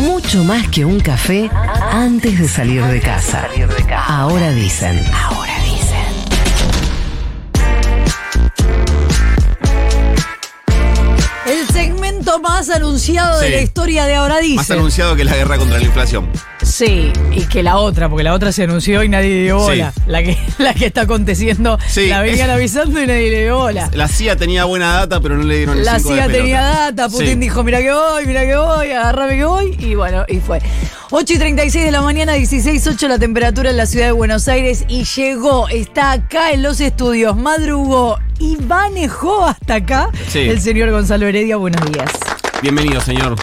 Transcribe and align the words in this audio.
Mucho 0.00 0.44
más 0.44 0.66
que 0.68 0.84
un 0.84 0.98
café 1.00 1.50
antes 1.92 2.40
de 2.40 2.48
salir 2.48 2.82
de 2.84 3.00
casa. 3.00 3.46
Ahora 4.06 4.50
dicen. 4.50 4.98
Ahora 5.12 5.52
dicen. 5.62 6.06
El 11.46 11.66
segmento 11.68 12.40
más 12.40 12.70
anunciado 12.70 13.40
de 13.40 13.50
la 13.50 13.60
historia 13.60 14.06
de 14.06 14.14
ahora 14.14 14.36
Más 14.36 14.42
dice. 14.42 14.72
anunciado 14.72 15.16
que 15.16 15.24
la 15.24 15.36
guerra 15.36 15.58
contra 15.58 15.78
la 15.78 15.84
inflación. 15.84 16.28
Sí, 16.80 17.12
y 17.30 17.42
que 17.42 17.62
la 17.62 17.76
otra, 17.76 18.08
porque 18.08 18.24
la 18.24 18.32
otra 18.32 18.52
se 18.52 18.62
anunció 18.62 19.02
y 19.02 19.08
nadie 19.10 19.42
dio 19.42 19.58
bola. 19.58 19.92
La, 20.06 20.22
que, 20.22 20.38
la 20.58 20.72
que 20.72 20.86
está 20.86 21.02
aconteciendo, 21.02 21.78
Sí, 21.86 22.06
la 22.06 22.22
venían 22.22 22.48
avisando 22.48 23.02
y 23.02 23.06
nadie 23.06 23.30
le 23.30 23.42
dio 23.42 23.58
bola. 23.58 23.90
La 23.92 24.08
CIA 24.08 24.36
tenía 24.36 24.64
buena 24.64 24.94
data, 24.94 25.20
pero 25.20 25.36
no 25.36 25.42
le 25.42 25.58
dieron 25.58 25.76
el 25.76 25.84
La 25.84 25.98
cinco 25.98 26.14
de 26.14 26.22
CIA 26.22 26.28
tenía 26.28 26.62
data, 26.62 27.10
Putin 27.10 27.34
Sí. 27.34 27.34
dijo, 27.34 27.62
mira 27.64 27.80
que 27.80 27.92
voy, 27.92 28.24
mira 28.24 28.46
que 28.46 28.56
voy, 28.56 28.92
agarrame 28.92 29.36
que 29.36 29.44
voy, 29.44 29.76
y 29.78 29.94
bueno, 29.94 30.24
y 30.26 30.38
fue. 30.38 30.62
8 31.10 31.34
y 31.34 31.36
36 31.36 31.84
de 31.84 31.90
la 31.90 32.00
mañana, 32.00 32.38
16.8 32.38 33.08
la 33.08 33.18
temperatura 33.18 33.68
en 33.68 33.76
la 33.76 33.84
ciudad 33.84 34.06
de 34.06 34.12
Buenos 34.12 34.48
Aires, 34.48 34.86
y 34.88 35.04
llegó, 35.04 35.68
está 35.68 36.12
acá 36.12 36.52
en 36.52 36.62
los 36.62 36.80
estudios, 36.80 37.36
madrugó 37.36 38.16
y 38.38 38.56
manejó 38.56 39.44
hasta 39.44 39.74
acá 39.74 40.08
el 40.32 40.58
señor 40.62 40.90
Gonzalo 40.92 41.26
Heredia, 41.26 41.56
buenos 41.58 41.84
días. 41.92 42.10
Bienvenido, 42.62 43.02
señor. 43.02 43.36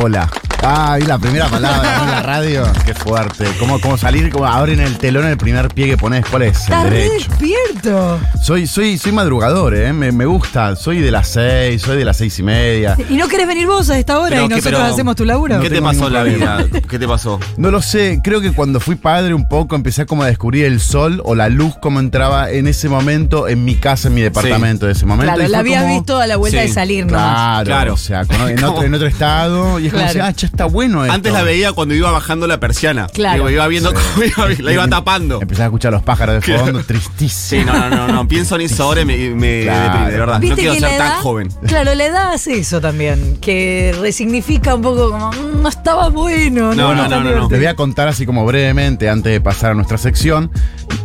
Hola. 0.00 0.28
Ah, 0.66 0.96
y 0.98 1.04
la 1.04 1.18
primera 1.18 1.46
palabra 1.48 1.98
¿no? 1.98 2.04
en 2.04 2.10
la 2.10 2.22
radio. 2.22 2.62
Qué 2.86 2.94
fuerte. 2.94 3.44
¿Cómo, 3.60 3.78
cómo 3.82 3.98
salir? 3.98 4.30
¿Cómo 4.30 4.46
abren 4.46 4.80
el 4.80 4.96
telón 4.96 5.26
el 5.26 5.36
primer 5.36 5.68
pie 5.68 5.84
que 5.88 5.98
pones? 5.98 6.24
¿Cuál 6.24 6.44
es? 6.44 6.58
Está 6.58 6.84
El 6.84 6.90
re 6.90 6.96
derecho. 7.02 7.28
despierto. 7.28 8.20
Soy, 8.42 8.66
soy, 8.66 8.96
soy 8.96 9.12
madrugador, 9.12 9.74
¿eh? 9.74 9.92
Me, 9.92 10.10
me 10.10 10.24
gusta. 10.24 10.74
Soy 10.74 11.00
de 11.02 11.10
las 11.10 11.28
seis, 11.28 11.82
soy 11.82 11.98
de 11.98 12.06
las 12.06 12.16
seis 12.16 12.38
y 12.38 12.42
media. 12.42 12.96
¿Y 13.10 13.16
no 13.16 13.28
querés 13.28 13.46
venir 13.46 13.66
vos 13.66 13.90
a 13.90 13.98
esta 13.98 14.18
hora 14.18 14.30
Pero 14.30 14.44
y 14.46 14.48
nosotros 14.48 14.80
pero- 14.80 14.84
hacemos 14.94 15.16
tu 15.16 15.26
laburo? 15.26 15.60
¿Qué 15.60 15.68
te 15.68 15.74
tengo 15.74 15.88
pasó 15.88 16.08
ningún 16.08 16.16
en 16.16 16.40
la 16.40 16.56
vida? 16.62 16.80
¿Qué 16.88 16.98
te 16.98 17.06
pasó? 17.06 17.38
No 17.58 17.70
lo 17.70 17.82
sé, 17.82 18.20
creo 18.24 18.40
que 18.40 18.52
cuando 18.52 18.80
fui 18.80 18.94
padre 18.94 19.34
un 19.34 19.46
poco 19.46 19.76
empecé 19.76 20.06
como 20.06 20.22
a 20.22 20.28
descubrir 20.28 20.64
el 20.64 20.80
sol 20.80 21.20
o 21.26 21.34
la 21.34 21.50
luz 21.50 21.74
como 21.82 22.00
entraba 22.00 22.50
en 22.50 22.68
ese 22.68 22.88
momento 22.88 23.48
en 23.48 23.66
mi 23.66 23.74
casa, 23.74 24.08
en 24.08 24.14
mi 24.14 24.22
departamento 24.22 24.86
de 24.86 24.92
ese 24.92 25.04
momento. 25.04 25.34
Claro, 25.34 25.46
y 25.46 25.52
la 25.52 25.58
fue 25.58 25.60
habías 25.60 25.82
como- 25.82 25.94
visto 25.94 26.18
a 26.20 26.26
la 26.26 26.36
vuelta 26.38 26.62
Sí, 26.62 26.68
de 26.68 26.72
salir, 26.72 27.04
¿no? 27.04 27.10
Claro, 27.12 27.64
Claro. 27.66 27.94
o 27.94 27.98
sea, 27.98 28.24
con- 28.24 28.48
en, 28.48 28.64
otro, 28.64 28.82
en 28.82 28.94
otro 28.94 29.06
estado. 29.08 29.78
Y 29.78 29.83
es 29.86 29.92
como 29.92 30.04
Claro. 30.04 30.14
decir, 30.18 30.22
ah, 30.22 30.30
ya 30.36 30.46
está 30.46 30.64
bueno 30.66 31.04
esto. 31.04 31.14
Antes 31.14 31.32
la 31.32 31.42
veía 31.42 31.72
cuando 31.72 31.94
iba 31.94 32.10
bajando 32.10 32.46
la 32.46 32.58
persiana. 32.60 33.06
Claro. 33.12 33.34
Digo, 33.36 33.50
iba 33.50 33.66
viendo 33.68 33.92
cómo 33.94 34.24
iba, 34.24 34.48
la 34.62 34.72
iba 34.72 34.88
tapando. 34.88 35.40
Empecé 35.42 35.62
a 35.62 35.66
escuchar 35.66 35.92
los 35.92 36.02
pájaros 36.02 36.36
de 36.36 36.40
Claro. 36.40 36.64
fondo, 36.64 36.82
tristísimo. 36.84 37.34
Sí, 37.34 37.66
no, 37.66 37.90
no, 37.90 38.06
no, 38.06 38.08
no. 38.08 38.28
Pienso 38.28 38.54
en 38.56 38.62
eso 38.62 38.84
ahora 38.84 39.02
y 39.02 39.04
me, 39.04 39.16
me 39.30 39.62
Claro. 39.62 39.82
deprime, 39.84 40.10
de 40.12 40.18
verdad. 40.18 40.34
No 40.34 40.40
¿Viste 40.40 40.56
quiero 40.56 40.72
ser 40.74 40.82
la 40.82 40.88
tan 40.88 41.06
edad- 41.08 41.20
joven. 41.20 41.48
Claro, 41.66 41.94
la 41.94 42.04
edad 42.04 42.32
hace 42.32 42.58
eso 42.58 42.80
también, 42.80 43.38
que 43.40 43.94
resignifica 44.00 44.74
un 44.74 44.82
poco 44.82 45.10
como, 45.10 45.30
"Mm, 45.32 45.62
no 45.62 45.68
estaba 45.68 46.08
bueno. 46.08 46.74
No, 46.74 46.94
no, 46.94 47.08
no, 47.08 47.08
no, 47.08 47.08
no. 47.08 47.22
Te 47.22 47.28
divertido". 47.28 47.58
voy 47.58 47.66
a 47.66 47.74
contar 47.76 48.08
así 48.08 48.26
como 48.26 48.44
brevemente, 48.46 49.08
antes 49.08 49.32
de 49.32 49.40
pasar 49.40 49.72
a 49.72 49.74
nuestra 49.74 49.98
sección. 49.98 50.50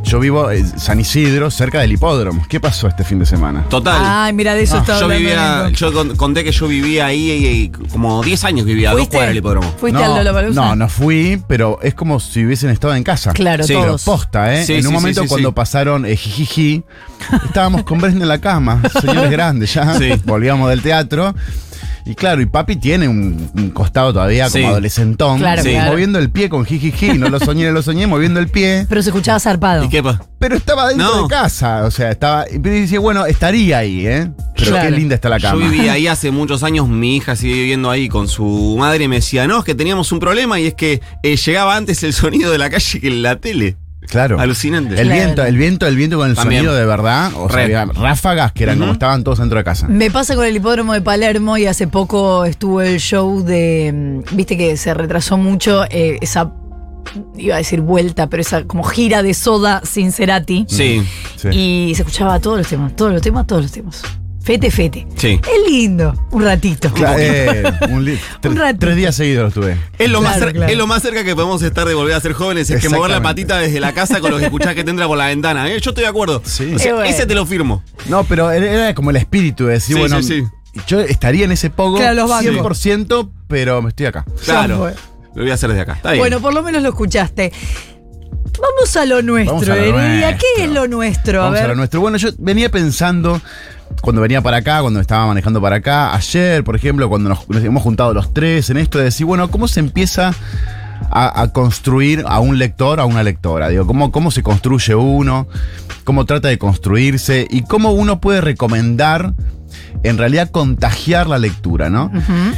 Yo 0.03 0.19
vivo 0.19 0.49
en 0.49 0.65
San 0.79 0.99
Isidro, 0.99 1.51
cerca 1.51 1.81
del 1.81 1.91
hipódromo. 1.91 2.43
¿Qué 2.49 2.59
pasó 2.59 2.87
este 2.87 3.03
fin 3.03 3.19
de 3.19 3.25
semana? 3.27 3.65
Total. 3.69 4.01
Ay, 4.03 4.33
mira, 4.33 4.55
de 4.55 4.63
eso 4.63 4.77
Ah, 4.77 4.79
estaba 4.79 4.99
yo 4.99 5.05
hablando 5.05 5.23
vivía, 5.29 5.69
yo 5.69 5.93
con- 5.93 6.15
conté 6.15 6.43
que 6.43 6.51
yo 6.51 6.67
vivía 6.67 7.05
ahí 7.05 7.29
y, 7.31 7.45
y 7.47 7.69
como 7.89 8.23
10 8.23 8.43
años 8.43 8.65
que 8.69 8.73
vivía, 8.75 8.89
a 8.89 8.91
dos 8.91 8.99
¿Fuiste? 9.01 9.17
cuadras 9.17 9.29
del 9.29 9.37
hipódromo. 9.37 9.73
¿Fuiste 9.79 9.99
no, 9.99 10.05
al 10.05 10.15
Lollapalooza? 10.17 10.61
no, 10.61 10.75
no 10.75 10.89
fui, 10.89 11.41
pero 11.47 11.79
es 11.81 11.93
como 11.95 12.19
si 12.19 12.45
hubiesen 12.45 12.69
estado 12.69 12.95
en 12.95 13.03
casa. 13.03 13.33
Claro, 13.33 13.63
Sí, 13.63 13.73
todos. 13.73 14.03
Posta, 14.03 14.53
¿eh? 14.55 14.65
Sí, 14.65 14.73
en 14.73 14.79
un 14.85 14.91
sí, 14.91 14.93
momento 14.93 15.21
sí, 15.23 15.27
cuando 15.27 15.49
sí. 15.49 15.53
pasaron 15.55 16.05
eh, 16.05 16.15
jijiji, 16.15 16.83
estábamos 17.45 17.83
con 17.83 17.99
Bresna 17.99 18.21
en 18.21 18.27
la 18.27 18.39
cama, 18.39 18.81
señores 19.01 19.31
grandes 19.31 19.73
ya. 19.73 19.97
Sí. 19.97 20.09
Volvíamos 20.23 20.69
del 20.69 20.81
teatro. 20.81 21.33
Y 22.05 22.15
claro, 22.15 22.41
y 22.41 22.45
papi 22.45 22.75
tiene 22.77 23.07
un, 23.07 23.49
un 23.55 23.69
costado 23.71 24.13
todavía 24.13 24.49
Sí. 24.49 24.59
como 24.59 24.71
adolescentón. 24.71 25.39
Claro, 25.39 25.61
Sí. 25.63 25.69
claro. 25.71 25.91
Moviendo 25.91 26.19
el 26.19 26.29
pie 26.29 26.49
con 26.49 26.65
jijiji. 26.65 27.17
No 27.17 27.29
lo 27.29 27.39
soñé, 27.39 27.65
no 27.67 27.71
lo 27.73 27.81
soñé, 27.81 28.07
moviendo 28.07 28.39
el 28.39 28.47
pie. 28.47 28.85
Pero 28.89 29.01
se 29.03 29.09
escuchaba 29.09 29.39
zarpado. 29.39 29.83
¿Y 29.83 29.89
qué 29.89 30.01
pasa? 30.01 30.21
Pero 30.39 30.55
estaba 30.55 30.87
dentro 30.89 31.07
No. 31.07 31.23
de 31.23 31.27
casa. 31.29 31.83
O 31.85 31.91
sea, 31.91 32.11
estaba. 32.11 32.45
Y 32.49 32.57
decía, 32.59 32.99
bueno, 32.99 33.25
estaría 33.25 33.79
ahí, 33.79 34.07
¿eh? 34.07 34.31
Pero 34.55 34.71
Claro. 34.71 34.89
qué 34.89 34.95
linda 34.95 35.15
está 35.15 35.29
la 35.29 35.39
cama. 35.39 35.63
Yo 35.63 35.69
viví 35.71 35.87
ahí 35.89 36.07
hace 36.07 36.31
muchos 36.31 36.63
años, 36.63 36.87
mi 36.87 37.17
hija 37.17 37.35
sigue 37.35 37.53
viviendo 37.53 37.89
ahí 37.89 38.09
con 38.09 38.27
su 38.27 38.75
madre 38.79 39.03
y 39.05 39.07
me 39.07 39.17
decía, 39.17 39.47
no, 39.47 39.59
es 39.59 39.65
que 39.65 39.75
teníamos 39.75 40.11
un 40.11 40.19
problema 40.19 40.59
y 40.59 40.67
es 40.67 40.73
que 40.73 41.01
eh, 41.23 41.35
llegaba 41.37 41.75
antes 41.75 42.03
el 42.03 42.13
sonido 42.13 42.51
de 42.51 42.57
la 42.57 42.69
calle 42.69 42.99
que 42.99 43.09
la 43.09 43.35
tele. 43.37 43.77
Claro. 44.09 44.39
Alucinante. 44.39 44.95
El 44.99 45.07
Claro. 45.07 45.21
viento, 45.23 45.45
el 45.45 45.57
viento, 45.57 45.87
el 45.87 45.95
viento 45.95 46.17
con 46.17 46.29
el 46.29 46.35
También. 46.35 46.61
sonido 46.63 46.75
de 46.75 46.85
verdad. 46.85 47.31
O 47.35 47.49
sea, 47.49 47.65
Re. 47.67 47.85
ráfagas 47.93 48.51
que 48.53 48.63
eran 48.63 48.79
como 48.79 48.91
estaban 48.93 49.23
todos 49.23 49.39
dentro 49.39 49.57
de 49.57 49.63
casa. 49.63 49.87
Me 49.87 50.09
pasa 50.09 50.35
con 50.35 50.45
el 50.45 50.55
hipódromo 50.55 50.93
de 50.93 51.01
Palermo 51.01 51.57
y 51.57 51.65
hace 51.67 51.87
poco 51.87 52.45
estuvo 52.45 52.81
el 52.81 52.99
show 52.99 53.43
de. 53.43 53.91
mm, 54.31 54.35
Viste 54.35 54.57
que 54.57 54.77
se 54.77 54.93
retrasó 54.93 55.37
mucho 55.37 55.83
eh, 55.89 56.17
esa. 56.21 56.51
Iba 57.37 57.55
a 57.55 57.57
decir 57.59 57.81
vuelta, 57.81 58.27
pero 58.27 58.41
esa 58.41 58.63
como 58.65 58.83
gira 58.83 59.23
de 59.23 59.33
soda 59.33 59.81
sin 59.83 60.11
Cerati. 60.11 60.65
Sí, 60.67 61.01
Sí. 61.37 61.47
Y 61.49 61.95
se 61.95 62.01
escuchaba 62.03 62.39
todos 62.39 62.57
los 62.59 62.67
temas, 62.67 62.95
todos 62.95 63.13
los 63.13 63.21
temas, 63.21 63.47
todos 63.47 63.61
los 63.63 63.71
temas. 63.71 64.03
Fete, 64.49 64.71
fete. 64.71 65.05
sí. 65.15 65.39
Es 65.43 65.71
lindo, 65.71 66.11
un 66.31 66.43
ratito. 66.43 66.89
Cla- 66.89 67.15
eh, 67.19 67.71
un 67.91 68.03
li- 68.03 68.17
tre- 68.41 68.55
ratito. 68.55 68.79
tres 68.79 68.95
días 68.95 69.13
seguidos 69.15 69.43
los 69.43 69.53
tuve. 69.53 69.77
Es 69.99 70.09
lo, 70.09 70.21
más 70.23 70.37
Claro, 70.37 70.49
cer- 70.51 70.55
claro. 70.55 70.71
es 70.71 70.77
lo 70.79 70.87
más 70.87 71.03
cerca 71.03 71.23
que 71.23 71.35
podemos 71.35 71.61
estar 71.61 71.87
de 71.87 71.93
volver 71.93 72.15
a 72.15 72.19
ser 72.19 72.33
jóvenes, 72.33 72.67
es 72.71 72.81
que 72.81 72.89
mover 72.89 73.11
la 73.11 73.17
Exactamente. 73.17 73.43
patita 73.43 73.57
desde 73.59 73.79
la 73.79 73.93
casa 73.93 74.19
con 74.21 74.31
lo 74.31 74.39
que 74.39 74.45
escuchás 74.45 74.73
que 74.73 74.83
te 74.83 74.89
entra 74.89 75.05
por 75.05 75.19
la 75.19 75.27
ventana. 75.27 75.67
¿eh? 75.71 75.79
Yo 75.79 75.91
estoy 75.91 76.01
de 76.03 76.07
acuerdo. 76.09 76.41
Sí. 76.43 76.73
O 76.73 76.79
sea, 76.79 76.89
Eh, 76.89 76.93
bueno. 76.95 77.07
ese 77.11 77.27
te 77.27 77.35
lo 77.35 77.45
firmo. 77.45 77.83
No, 78.07 78.23
pero 78.23 78.49
era- 78.49 78.71
era 78.71 78.95
como 78.95 79.11
el 79.11 79.17
espíritu 79.17 79.67
de 79.67 79.73
decir, 79.73 79.93
Sí, 79.95 79.99
bueno, 79.99 80.23
sí, 80.23 80.43
yo 80.87 80.99
estaría 80.99 81.45
en 81.45 81.51
ese 81.51 81.69
pogo 81.69 81.97
Claro, 81.97 82.15
los 82.15 82.29
bancos. 82.31 82.51
100%, 82.51 83.29
pero 83.47 83.83
me 83.83 83.89
estoy 83.89 84.07
acá. 84.07 84.25
Claro. 84.45 84.77
fue. 84.79 84.95
Lo 85.35 85.43
voy 85.43 85.51
a 85.51 85.53
hacer 85.53 85.69
desde 85.69 85.81
acá. 85.83 85.93
Está 85.93 86.09
bien. 86.13 86.21
Bueno, 86.23 86.39
por 86.41 86.55
lo 86.55 86.63
menos 86.63 86.81
lo 86.81 86.89
escuchaste. 86.89 87.51
Vamos 88.61 88.95
a 88.95 89.05
lo 89.05 89.21
nuestro, 89.21 89.73
a 89.73 89.75
lo 89.75 89.81
Heredia. 89.81 90.37
¿Qué 90.37 90.63
es 90.63 90.69
lo 90.69 90.87
nuestro? 90.87 91.41
Vamos 91.41 91.59
a 91.59 91.67
lo 91.67 91.75
nuestro. 91.75 92.01
Bueno, 92.01 92.17
yo 92.17 92.29
venía 92.37 92.69
pensando, 92.69 93.41
cuando 94.01 94.21
venía 94.21 94.41
para 94.41 94.57
acá, 94.57 94.81
cuando 94.81 94.99
estaba 94.99 95.27
manejando 95.27 95.61
para 95.61 95.77
acá, 95.77 96.13
ayer, 96.13 96.63
por 96.63 96.75
ejemplo, 96.75 97.07
cuando 97.09 97.29
nos, 97.29 97.47
nos 97.49 97.63
hemos 97.63 97.83
juntado 97.83 98.13
los 98.13 98.33
tres 98.33 98.69
en 98.69 98.77
esto 98.77 98.97
de 98.97 99.05
decir, 99.05 99.25
bueno, 99.25 99.49
¿cómo 99.49 99.67
se 99.67 99.79
empieza 99.79 100.33
a, 101.09 101.41
a 101.41 101.53
construir 101.53 102.23
a 102.27 102.39
un 102.39 102.57
lector, 102.57 102.99
a 102.99 103.05
una 103.05 103.23
lectora? 103.23 103.69
Digo, 103.69 103.87
¿cómo, 103.87 104.11
¿cómo 104.11 104.31
se 104.31 104.43
construye 104.43 104.95
uno? 104.95 105.47
¿Cómo 106.03 106.25
trata 106.25 106.47
de 106.47 106.57
construirse? 106.57 107.47
¿Y 107.49 107.63
cómo 107.63 107.91
uno 107.91 108.19
puede 108.19 108.41
recomendar, 108.41 109.33
en 110.03 110.17
realidad, 110.17 110.49
contagiar 110.51 111.27
la 111.27 111.37
lectura, 111.37 111.89
¿no? 111.89 112.11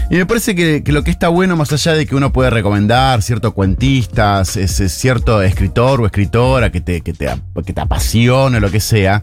Y 0.10 0.16
me 0.16 0.26
parece 0.26 0.54
que, 0.56 0.84
que 0.84 0.92
lo 0.92 1.04
que 1.04 1.12
está 1.12 1.28
bueno, 1.30 1.56
más 1.56 1.72
allá 1.74 1.94
de 1.94 2.06
que 2.06 2.16
uno 2.16 2.32
puede 2.32 2.50
recomendar 2.50 3.22
ciertos 3.22 3.54
cuentistas, 3.54 4.58
ese 4.58 4.90
cierto 4.90 5.42
escritor 5.42 6.02
o 6.02 6.06
escritora 6.06 6.72
que 6.72 6.82
te, 6.82 7.02
que, 7.02 7.14
te, 7.14 7.30
que 7.66 7.74
te 7.74 7.82
apasione 7.82 8.58
o 8.58 8.60
lo 8.60 8.70
que 8.72 8.80
sea, 8.80 9.22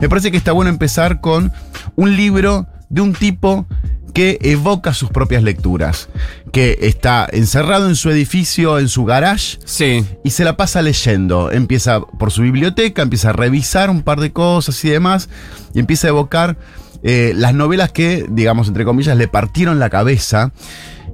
me 0.00 0.08
parece 0.08 0.30
que 0.30 0.36
está 0.36 0.52
bueno 0.52 0.70
empezar 0.70 1.20
con 1.20 1.52
un 1.96 2.16
libro 2.16 2.66
de 2.88 3.00
un 3.02 3.12
tipo 3.12 3.66
que 4.12 4.38
evoca 4.42 4.92
sus 4.92 5.08
propias 5.10 5.44
lecturas, 5.44 6.08
que 6.52 6.76
está 6.80 7.28
encerrado 7.30 7.88
en 7.88 7.94
su 7.94 8.10
edificio, 8.10 8.80
en 8.80 8.88
su 8.88 9.04
garage, 9.04 9.58
Sí. 9.64 10.04
y 10.24 10.30
se 10.30 10.42
la 10.44 10.56
pasa 10.56 10.82
leyendo. 10.82 11.52
Empieza 11.52 12.00
por 12.00 12.32
su 12.32 12.42
biblioteca, 12.42 13.02
empieza 13.02 13.30
a 13.30 13.32
revisar 13.34 13.88
un 13.88 14.02
par 14.02 14.18
de 14.18 14.32
cosas 14.32 14.84
y 14.84 14.88
demás, 14.88 15.28
y 15.74 15.78
empieza 15.78 16.08
a 16.08 16.10
evocar 16.10 16.56
eh, 17.02 17.32
las 17.36 17.54
novelas 17.54 17.92
que, 17.92 18.26
digamos, 18.28 18.68
entre 18.68 18.84
comillas, 18.84 19.16
le 19.16 19.28
partieron 19.28 19.78
la 19.78 19.90
cabeza. 19.90 20.52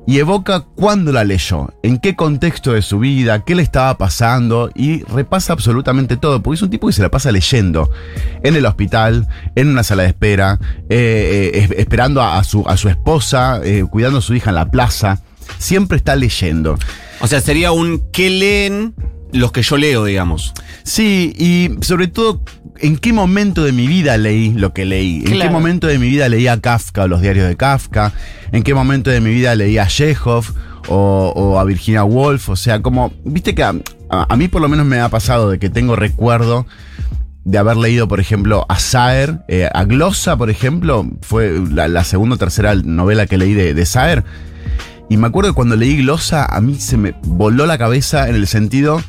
Y 0.08 0.20
evoca 0.20 0.60
cuándo 0.60 1.10
la 1.10 1.24
leyó, 1.24 1.74
en 1.82 1.98
qué 1.98 2.14
contexto 2.14 2.72
de 2.74 2.80
su 2.82 3.00
vida, 3.00 3.44
qué 3.44 3.56
le 3.56 3.62
estaba 3.64 3.98
pasando, 3.98 4.70
y 4.72 5.02
repasa 5.02 5.52
absolutamente 5.52 6.16
todo, 6.16 6.40
porque 6.44 6.54
es 6.54 6.62
un 6.62 6.70
tipo 6.70 6.86
que 6.86 6.92
se 6.92 7.02
la 7.02 7.10
pasa 7.10 7.32
leyendo. 7.32 7.90
En 8.44 8.54
el 8.54 8.66
hospital, 8.66 9.26
en 9.56 9.66
una 9.66 9.82
sala 9.82 10.04
de 10.04 10.10
espera, 10.10 10.60
eh, 10.88 11.50
eh, 11.54 11.58
es- 11.58 11.70
esperando 11.80 12.22
a, 12.22 12.44
su, 12.44 12.62
a 12.68 12.76
su 12.76 12.88
esposa, 12.88 13.60
cuidando 13.90 14.18
a 14.18 14.22
su 14.22 14.32
hija 14.36 14.50
en 14.50 14.54
la 14.54 14.70
plaza. 14.70 15.22
Siempre 15.58 15.96
está 15.96 16.14
leyendo. 16.14 16.78
O 17.18 17.26
sea, 17.26 17.40
sería 17.40 17.72
un 17.72 18.00
¿qué 18.12 18.30
leen 18.30 18.94
los 19.32 19.52
que 19.52 19.62
yo 19.62 19.76
leo, 19.76 20.04
digamos? 20.04 20.52
Sí, 20.82 21.32
y 21.36 21.84
sobre 21.84 22.06
todo, 22.08 22.42
¿en 22.78 22.96
qué 22.96 23.12
momento 23.12 23.64
de 23.64 23.72
mi 23.72 23.86
vida 23.86 24.16
leí 24.16 24.52
lo 24.52 24.72
que 24.72 24.84
leí? 24.84 25.22
¿En 25.26 25.38
qué 25.38 25.50
momento 25.50 25.86
de 25.86 25.98
mi 25.98 26.08
vida 26.08 26.28
leía 26.28 26.52
a 26.54 26.60
Kafka 26.60 27.04
o 27.04 27.08
los 27.08 27.20
diarios 27.20 27.48
de 27.48 27.56
Kafka? 27.56 28.12
¿En 28.52 28.62
qué 28.62 28.74
momento 28.74 29.10
de 29.10 29.20
mi 29.20 29.30
vida 29.30 29.54
leía 29.54 29.82
a 29.82 29.86
Chekhov 29.88 30.44
o, 30.88 31.32
o 31.34 31.58
a 31.58 31.64
Virginia 31.64 32.04
Woolf? 32.04 32.48
O 32.48 32.56
sea, 32.56 32.80
como, 32.82 33.12
viste 33.24 33.54
que 33.54 33.62
a, 33.64 33.74
a- 34.10 34.26
a 34.32 34.36
mí 34.36 34.48
por 34.48 34.62
lo 34.62 34.68
menos 34.68 34.86
me 34.86 35.00
ha 35.00 35.08
pasado 35.08 35.50
de 35.50 35.58
que 35.58 35.70
tengo 35.70 35.96
recuerdo 35.96 36.66
de 37.44 37.58
haber 37.58 37.76
leído, 37.76 38.08
por 38.08 38.18
ejemplo, 38.20 38.66
a 38.68 38.78
Saer, 38.78 39.40
eh, 39.48 39.68
a 39.72 39.84
Glossa, 39.84 40.36
por 40.36 40.50
ejemplo, 40.50 41.06
fue 41.22 41.60
la, 41.72 41.86
la 41.88 42.02
segunda 42.02 42.34
o 42.34 42.38
tercera 42.38 42.74
novela 42.74 43.26
que 43.26 43.38
leí 43.38 43.54
de, 43.54 43.72
de 43.74 43.86
Saer. 43.86 44.24
Y 45.08 45.16
me 45.16 45.28
acuerdo 45.28 45.50
que 45.50 45.54
cuando 45.54 45.76
leí 45.76 45.96
Glossa, 45.98 46.44
a 46.44 46.60
mí 46.60 46.74
se 46.76 46.96
me 46.96 47.14
voló 47.22 47.66
la 47.66 47.78
cabeza 47.78 48.28
en 48.28 48.34
el 48.34 48.48
sentido 48.48 49.00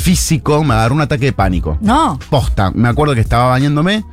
físico, 0.00 0.64
me 0.64 0.74
agarró 0.74 0.94
un 0.94 1.02
ataque 1.02 1.26
de 1.26 1.32
pánico. 1.32 1.78
No. 1.80 2.18
Posta, 2.30 2.70
me 2.72 2.88
acuerdo 2.88 3.14
que 3.14 3.20
estaba 3.20 3.46
bañándome, 3.46 4.04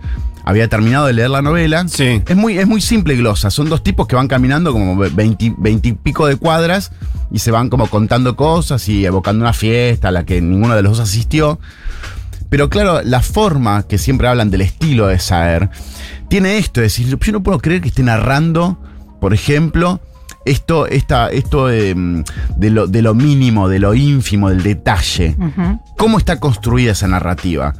había 0.43 0.67
terminado 0.67 1.07
de 1.07 1.13
leer 1.13 1.29
la 1.29 1.41
novela. 1.41 1.87
Sí. 1.87 2.21
Es 2.27 2.35
muy, 2.35 2.57
es 2.57 2.67
muy 2.67 2.81
simple 2.81 3.13
y 3.13 3.17
glosa. 3.17 3.49
Son 3.49 3.69
dos 3.69 3.83
tipos 3.83 4.07
que 4.07 4.15
van 4.15 4.27
caminando 4.27 4.71
como 4.71 4.95
20, 4.97 5.55
20 5.57 5.89
y 5.89 5.91
pico 5.93 6.27
de 6.27 6.37
cuadras 6.37 6.91
y 7.31 7.39
se 7.39 7.51
van 7.51 7.69
como 7.69 7.87
contando 7.87 8.35
cosas 8.35 8.87
y 8.87 9.05
evocando 9.05 9.43
una 9.43 9.53
fiesta 9.53 10.09
a 10.09 10.11
la 10.11 10.25
que 10.25 10.41
ninguno 10.41 10.75
de 10.75 10.83
los 10.83 10.97
dos 10.97 11.09
asistió. 11.09 11.59
Pero 12.49 12.69
claro, 12.69 13.01
la 13.03 13.21
forma 13.21 13.83
que 13.83 13.97
siempre 13.97 14.27
hablan 14.27 14.49
del 14.49 14.61
estilo 14.61 15.07
de 15.07 15.19
Saer 15.19 15.69
tiene 16.29 16.57
esto, 16.57 16.81
es 16.81 16.95
decir, 16.95 17.07
yo 17.07 17.31
no 17.31 17.43
puedo 17.43 17.59
creer 17.59 17.81
que 17.81 17.89
esté 17.89 18.03
narrando, 18.03 18.77
por 19.19 19.33
ejemplo, 19.33 19.99
esto, 20.49 20.87
esta, 20.87 21.29
esto 21.29 21.67
de, 21.67 21.93
mm, 21.95 22.23
de 22.57 22.69
lo, 22.69 22.87
de 22.87 23.01
lo 23.01 23.13
mínimo, 23.13 23.69
de 23.69 23.79
lo 23.79 23.93
ínfimo, 23.93 24.49
del 24.49 24.63
detalle. 24.63 25.35
¿Cómo 25.97 26.17
está 26.17 26.39
construida 26.39 26.91
esa 26.91 27.07
narrativa? 27.07 27.73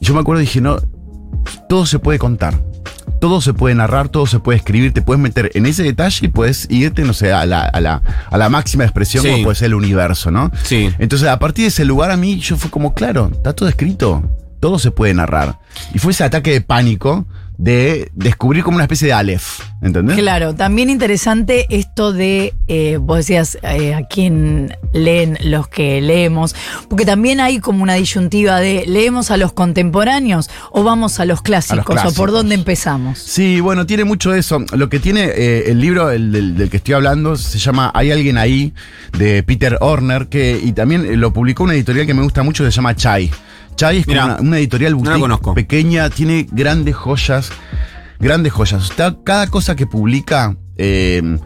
Yo 0.00 0.14
me 0.14 0.20
acuerdo 0.20 0.42
y 0.42 0.46
dije, 0.46 0.60
no, 0.60 0.78
todo 1.68 1.86
se 1.86 1.98
puede 1.98 2.18
contar. 2.18 2.54
Todo 3.20 3.40
se 3.40 3.54
puede 3.54 3.74
narrar, 3.74 4.08
todo 4.10 4.26
se 4.26 4.40
puede 4.40 4.58
escribir, 4.58 4.92
te 4.92 5.00
puedes 5.00 5.20
meter 5.20 5.50
en 5.54 5.64
ese 5.64 5.82
detalle 5.82 6.26
y 6.26 6.28
puedes 6.28 6.66
irte, 6.70 7.02
no 7.02 7.14
sé, 7.14 7.32
a 7.32 7.46
la, 7.46 7.62
a 7.62 7.80
la, 7.80 8.02
a 8.30 8.36
la 8.36 8.48
máxima 8.50 8.84
expresión 8.84 9.22
Sí. 9.24 9.30
como 9.30 9.44
puede 9.44 9.56
ser 9.56 9.66
el 9.66 9.74
universo, 9.74 10.30
¿no? 10.30 10.50
Sí. 10.64 10.90
Entonces, 10.98 11.28
a 11.28 11.38
partir 11.38 11.64
de 11.64 11.68
ese 11.68 11.84
lugar, 11.86 12.10
a 12.10 12.16
mí, 12.18 12.38
yo 12.40 12.56
fue 12.56 12.70
como, 12.70 12.92
claro, 12.92 13.30
está 13.32 13.54
todo 13.54 13.68
escrito, 13.70 14.28
todo 14.60 14.78
se 14.78 14.90
puede 14.90 15.14
narrar. 15.14 15.58
Y 15.94 15.98
fue 15.98 16.12
ese 16.12 16.24
ataque 16.24 16.52
de 16.52 16.60
pánico 16.60 17.26
de 17.58 18.10
descubrir 18.14 18.62
como 18.62 18.76
una 18.76 18.84
especie 18.84 19.06
de 19.06 19.14
Aleph, 19.14 19.60
¿entendés? 19.80 20.16
Claro, 20.16 20.54
también 20.54 20.90
interesante 20.90 21.66
esto 21.70 22.12
de, 22.12 22.54
eh, 22.68 22.98
vos 23.00 23.18
decías, 23.18 23.58
eh, 23.62 23.94
a 23.94 24.06
quién 24.06 24.76
leen 24.92 25.38
los 25.42 25.68
que 25.68 26.00
leemos, 26.00 26.54
porque 26.88 27.06
también 27.06 27.40
hay 27.40 27.58
como 27.60 27.82
una 27.82 27.94
disyuntiva 27.94 28.60
de, 28.60 28.84
¿leemos 28.86 29.30
a 29.30 29.36
los 29.36 29.52
contemporáneos 29.52 30.50
o 30.70 30.82
vamos 30.82 31.18
a 31.20 31.24
los 31.24 31.42
clásicos? 31.42 32.04
¿O 32.04 32.12
por 32.12 32.30
dónde 32.30 32.54
empezamos? 32.54 33.18
Sí, 33.18 33.60
bueno, 33.60 33.86
tiene 33.86 34.04
mucho 34.04 34.34
eso. 34.34 34.64
Lo 34.72 34.88
que 34.88 35.00
tiene 35.00 35.24
eh, 35.24 35.70
el 35.70 35.80
libro 35.80 36.10
el 36.10 36.32
del, 36.32 36.56
del 36.56 36.70
que 36.70 36.76
estoy 36.76 36.94
hablando 36.94 37.36
se 37.36 37.58
llama 37.58 37.90
Hay 37.94 38.12
alguien 38.12 38.38
ahí, 38.38 38.74
de 39.16 39.42
Peter 39.42 39.78
Horner, 39.80 40.28
que, 40.28 40.60
y 40.62 40.72
también 40.72 41.04
eh, 41.06 41.16
lo 41.16 41.32
publicó 41.32 41.64
una 41.64 41.74
editorial 41.74 42.06
que 42.06 42.14
me 42.14 42.22
gusta 42.22 42.42
mucho, 42.42 42.64
se 42.64 42.70
llama 42.70 42.94
Chai. 42.94 43.30
Chai 43.76 43.98
es 43.98 44.06
como 44.06 44.24
una, 44.24 44.36
una 44.40 44.58
editorial 44.58 44.94
boutique 44.94 45.54
pequeña, 45.54 46.10
tiene 46.10 46.46
grandes 46.50 46.94
joyas, 46.96 47.50
grandes 48.18 48.52
joyas. 48.52 48.90
Está- 48.90 49.16
cada 49.24 49.46
cosa 49.48 49.76
que 49.76 49.86
publica 49.86 50.56
eh, 50.78 51.38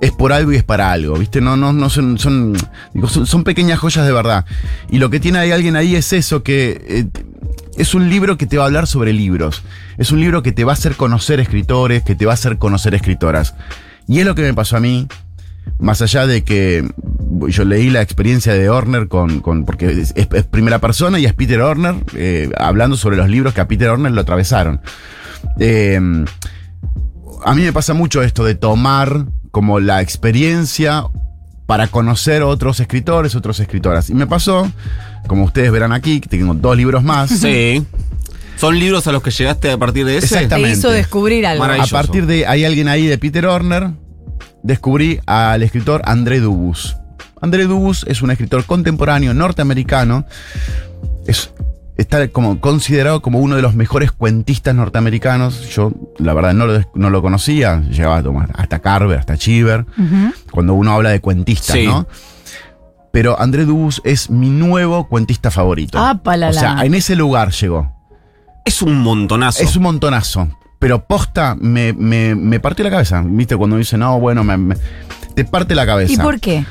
es 0.00 0.10
por 0.12 0.32
algo 0.32 0.52
y 0.52 0.56
es 0.56 0.64
para 0.64 0.90
algo, 0.92 1.16
¿viste? 1.18 1.40
No, 1.40 1.56
no, 1.56 1.72
no 1.72 1.88
son, 1.90 2.18
son, 2.18 2.56
digo, 2.94 3.08
son, 3.08 3.26
son 3.26 3.44
pequeñas 3.44 3.78
joyas 3.78 4.06
de 4.06 4.12
verdad. 4.12 4.44
Y 4.90 4.98
lo 4.98 5.10
que 5.10 5.20
tiene 5.20 5.38
Hay 5.38 5.52
alguien 5.52 5.76
ahí 5.76 5.94
es 5.96 6.12
eso, 6.12 6.42
que 6.42 6.84
eh, 6.88 7.06
es 7.76 7.94
un 7.94 8.08
libro 8.10 8.36
que 8.36 8.46
te 8.46 8.56
va 8.58 8.64
a 8.64 8.66
hablar 8.66 8.86
sobre 8.86 9.12
libros. 9.12 9.62
Es 9.98 10.10
un 10.10 10.20
libro 10.20 10.42
que 10.42 10.52
te 10.52 10.64
va 10.64 10.72
a 10.72 10.74
hacer 10.74 10.96
conocer 10.96 11.38
escritores, 11.40 12.02
que 12.02 12.14
te 12.14 12.26
va 12.26 12.32
a 12.32 12.34
hacer 12.34 12.58
conocer 12.58 12.94
escritoras. 12.94 13.54
Y 14.08 14.18
es 14.18 14.26
lo 14.26 14.34
que 14.34 14.42
me 14.42 14.54
pasó 14.54 14.76
a 14.76 14.80
mí, 14.80 15.06
más 15.78 16.02
allá 16.02 16.26
de 16.26 16.42
que 16.42 16.88
yo 17.48 17.64
leí 17.64 17.90
la 17.90 18.02
experiencia 18.02 18.52
de 18.54 18.68
Horner 18.68 19.08
con, 19.08 19.40
con- 19.40 19.64
porque 19.64 19.90
es, 19.90 20.12
es 20.16 20.44
primera 20.44 20.78
persona 20.80 21.18
y 21.18 21.26
es 21.26 21.34
Peter 21.34 21.60
Horner 21.60 21.94
eh, 22.16 22.50
hablando 22.58 22.96
sobre 22.96 23.16
los 23.16 23.28
libros 23.28 23.54
que 23.54 23.60
a 23.60 23.68
Peter 23.68 23.88
Horner 23.88 24.12
lo 24.12 24.20
atravesaron. 24.20 24.80
Eh, 25.58 25.98
a 27.44 27.54
mí 27.54 27.62
me 27.62 27.72
pasa 27.72 27.94
mucho 27.94 28.22
esto 28.22 28.44
de 28.44 28.54
tomar 28.54 29.26
como 29.50 29.80
la 29.80 30.00
experiencia 30.00 31.04
para 31.66 31.88
conocer 31.88 32.42
otros 32.42 32.80
escritores, 32.80 33.34
otras 33.34 33.58
escritoras. 33.60 34.10
Y 34.10 34.14
me 34.14 34.26
pasó, 34.26 34.70
como 35.26 35.44
ustedes 35.44 35.70
verán 35.72 35.92
aquí, 35.92 36.20
que 36.20 36.28
tengo 36.28 36.54
dos 36.54 36.76
libros 36.76 37.02
más. 37.02 37.30
Sí. 37.30 37.84
¿Son 38.56 38.78
libros 38.78 39.06
a 39.06 39.12
los 39.12 39.22
que 39.22 39.30
llegaste 39.30 39.70
a 39.70 39.78
partir 39.78 40.04
de 40.06 40.18
ese? 40.18 40.28
Te 40.28 40.34
Exactamente. 40.34 40.78
hizo 40.78 40.90
descubrir 40.90 41.46
algo. 41.46 41.64
A 41.64 41.86
partir 41.86 42.26
de 42.26 42.46
Hay 42.46 42.64
alguien 42.64 42.88
ahí 42.88 43.06
de 43.06 43.18
Peter 43.18 43.46
Horner, 43.46 43.90
descubrí 44.62 45.18
al 45.26 45.62
escritor 45.62 46.02
André 46.04 46.40
Dubus. 46.40 46.96
André 47.42 47.66
Dubus 47.66 48.04
es 48.08 48.22
un 48.22 48.30
escritor 48.30 48.64
contemporáneo 48.64 49.34
norteamericano. 49.34 50.24
Es, 51.26 51.50
está 51.96 52.28
como 52.28 52.60
considerado 52.60 53.20
como 53.20 53.40
uno 53.40 53.56
de 53.56 53.62
los 53.62 53.74
mejores 53.74 54.12
cuentistas 54.12 54.74
norteamericanos. 54.74 55.68
Yo, 55.74 55.92
la 56.18 56.32
verdad, 56.34 56.54
no 56.54 56.66
lo, 56.66 56.80
no 56.94 57.10
lo 57.10 57.20
conocía. 57.20 57.82
Llegaba 57.82 58.22
hasta 58.54 58.78
Carver, 58.78 59.18
hasta 59.18 59.36
Cheever. 59.36 59.84
Cuando 60.50 60.74
uno 60.74 60.92
habla 60.92 61.10
de 61.10 61.20
cuentistas, 61.20 61.76
Sí. 61.76 61.86
¿no? 61.86 62.06
Pero 63.12 63.38
André 63.38 63.66
Dubus 63.66 64.00
es 64.04 64.30
mi 64.30 64.48
nuevo 64.48 65.06
cuentista 65.06 65.50
favorito. 65.50 65.98
Ah, 65.98 66.20
palala. 66.22 66.56
O 66.56 66.58
sea, 66.58 66.84
en 66.86 66.94
ese 66.94 67.14
lugar 67.14 67.50
llegó. 67.50 67.92
Es 68.64 68.80
un 68.80 69.00
montonazo. 69.02 69.62
Es 69.62 69.76
un 69.76 69.82
montonazo. 69.82 70.48
Pero 70.78 71.04
posta 71.04 71.54
me, 71.60 71.92
me, 71.92 72.34
me 72.34 72.58
partió 72.58 72.84
la 72.84 72.90
cabeza. 72.90 73.22
¿Viste? 73.24 73.54
Cuando 73.56 73.76
dice, 73.76 73.98
no, 73.98 74.18
bueno, 74.18 74.42
me, 74.44 74.56
me- 74.56 74.76
te 75.34 75.44
parte 75.44 75.74
la 75.74 75.84
cabeza. 75.84 76.12
¿Y 76.14 76.16
por 76.16 76.40
qué? 76.40 76.64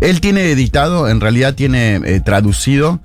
Él 0.00 0.20
tiene 0.20 0.50
editado, 0.50 1.08
en 1.08 1.20
realidad 1.20 1.54
tiene 1.54 1.96
eh, 2.04 2.20
traducido 2.20 3.00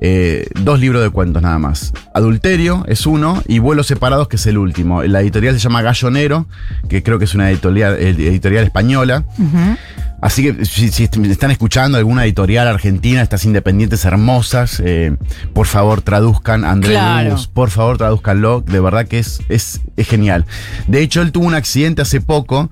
eh, 0.00 0.46
dos 0.60 0.80
libros 0.80 1.02
de 1.02 1.10
cuentos 1.10 1.42
nada 1.42 1.58
más. 1.58 1.92
Adulterio 2.14 2.84
es 2.88 3.04
uno 3.06 3.42
y 3.46 3.58
Vuelos 3.58 3.86
Separados, 3.88 4.28
que 4.28 4.36
es 4.36 4.46
el 4.46 4.56
último. 4.56 5.02
La 5.02 5.20
editorial 5.20 5.54
se 5.54 5.60
llama 5.60 5.82
Gallonero, 5.82 6.46
que 6.88 7.02
creo 7.02 7.18
que 7.18 7.24
es 7.26 7.34
una 7.34 7.50
editorial, 7.50 7.96
eh, 7.98 8.10
editorial 8.10 8.64
española. 8.64 9.24
Así 10.22 10.42
que 10.42 10.64
si, 10.66 10.88
si 10.90 11.04
est- 11.04 11.16
están 11.16 11.50
escuchando 11.50 11.96
alguna 11.98 12.24
editorial 12.24 12.68
argentina, 12.68 13.22
estas 13.22 13.44
independientes 13.46 14.04
hermosas, 14.04 14.80
eh, 14.84 15.16
por 15.54 15.66
favor 15.66 16.02
traduzcan 16.02 16.64
Andrés 16.66 16.92
Claro. 16.98 17.30
Luz, 17.30 17.46
por 17.48 17.70
favor 17.70 17.96
traduzcanlo, 17.98 18.60
de 18.60 18.80
verdad 18.80 19.06
que 19.08 19.18
es, 19.18 19.40
es, 19.48 19.80
es 19.96 20.06
genial. 20.06 20.44
De 20.88 21.00
hecho, 21.00 21.22
él 21.22 21.32
tuvo 21.32 21.46
un 21.46 21.54
accidente 21.54 22.02
hace 22.02 22.20
poco, 22.20 22.70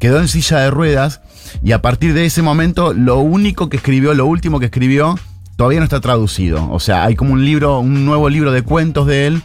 quedó 0.00 0.18
en 0.20 0.26
silla 0.26 0.58
de 0.58 0.70
ruedas 0.70 1.20
y 1.62 1.72
a 1.72 1.82
partir 1.82 2.14
de 2.14 2.24
ese 2.26 2.42
momento 2.42 2.92
lo 2.92 3.18
único 3.18 3.68
que 3.68 3.76
escribió, 3.78 4.14
lo 4.14 4.26
último 4.26 4.58
que 4.60 4.66
escribió, 4.66 5.18
todavía 5.56 5.78
no 5.80 5.84
está 5.84 6.00
traducido. 6.00 6.70
O 6.70 6.80
sea, 6.80 7.04
hay 7.04 7.14
como 7.16 7.32
un 7.34 7.44
libro, 7.44 7.80
un 7.80 8.04
nuevo 8.06 8.28
libro 8.28 8.52
de 8.52 8.62
cuentos 8.62 9.06
de 9.06 9.26
él 9.26 9.42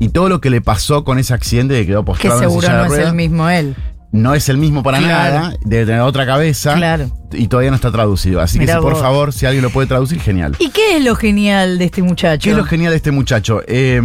y 0.00 0.08
todo 0.08 0.28
lo 0.28 0.40
que 0.40 0.50
le 0.50 0.60
pasó 0.60 1.04
con 1.04 1.18
ese 1.18 1.34
accidente 1.34 1.74
que 1.74 1.86
quedó 1.86 2.00
Que 2.02 2.06
postrado 2.06 2.36
en 2.42 2.48
seguro 2.48 2.68
no 2.68 2.84
es 2.86 2.98
el 2.98 3.14
mismo 3.14 3.48
él. 3.48 3.76
no 4.10 4.34
es 4.34 4.48
el 4.48 4.58
mismo 4.58 4.82
para 4.82 4.98
Claro. 4.98 5.34
nada, 5.40 5.56
debe 5.64 5.86
tener 5.86 6.00
otra 6.00 6.26
cabeza 6.26 6.74
Claro. 6.74 7.10
y 7.32 7.46
todavía 7.48 7.70
no 7.70 7.76
está 7.76 7.90
traducido. 7.92 8.40
Así 8.40 8.58
Mirá 8.58 8.74
que 8.74 8.80
si, 8.80 8.82
por 8.84 8.96
favor, 9.00 9.32
si 9.32 9.46
alguien 9.46 9.62
lo 9.62 9.70
puede 9.70 9.86
traducir, 9.86 10.20
genial. 10.20 10.56
¿Y 10.58 10.70
qué 10.70 10.96
es 10.96 11.04
lo 11.04 11.14
genial 11.14 11.78
de 11.78 11.84
este 11.84 12.02
muchacho? 12.02 12.42
¿Qué 12.42 12.50
es 12.50 12.56
lo 12.56 12.64
genial 12.64 12.90
de 12.90 12.96
este 12.96 13.10
muchacho? 13.12 13.62
Eh, 13.68 14.00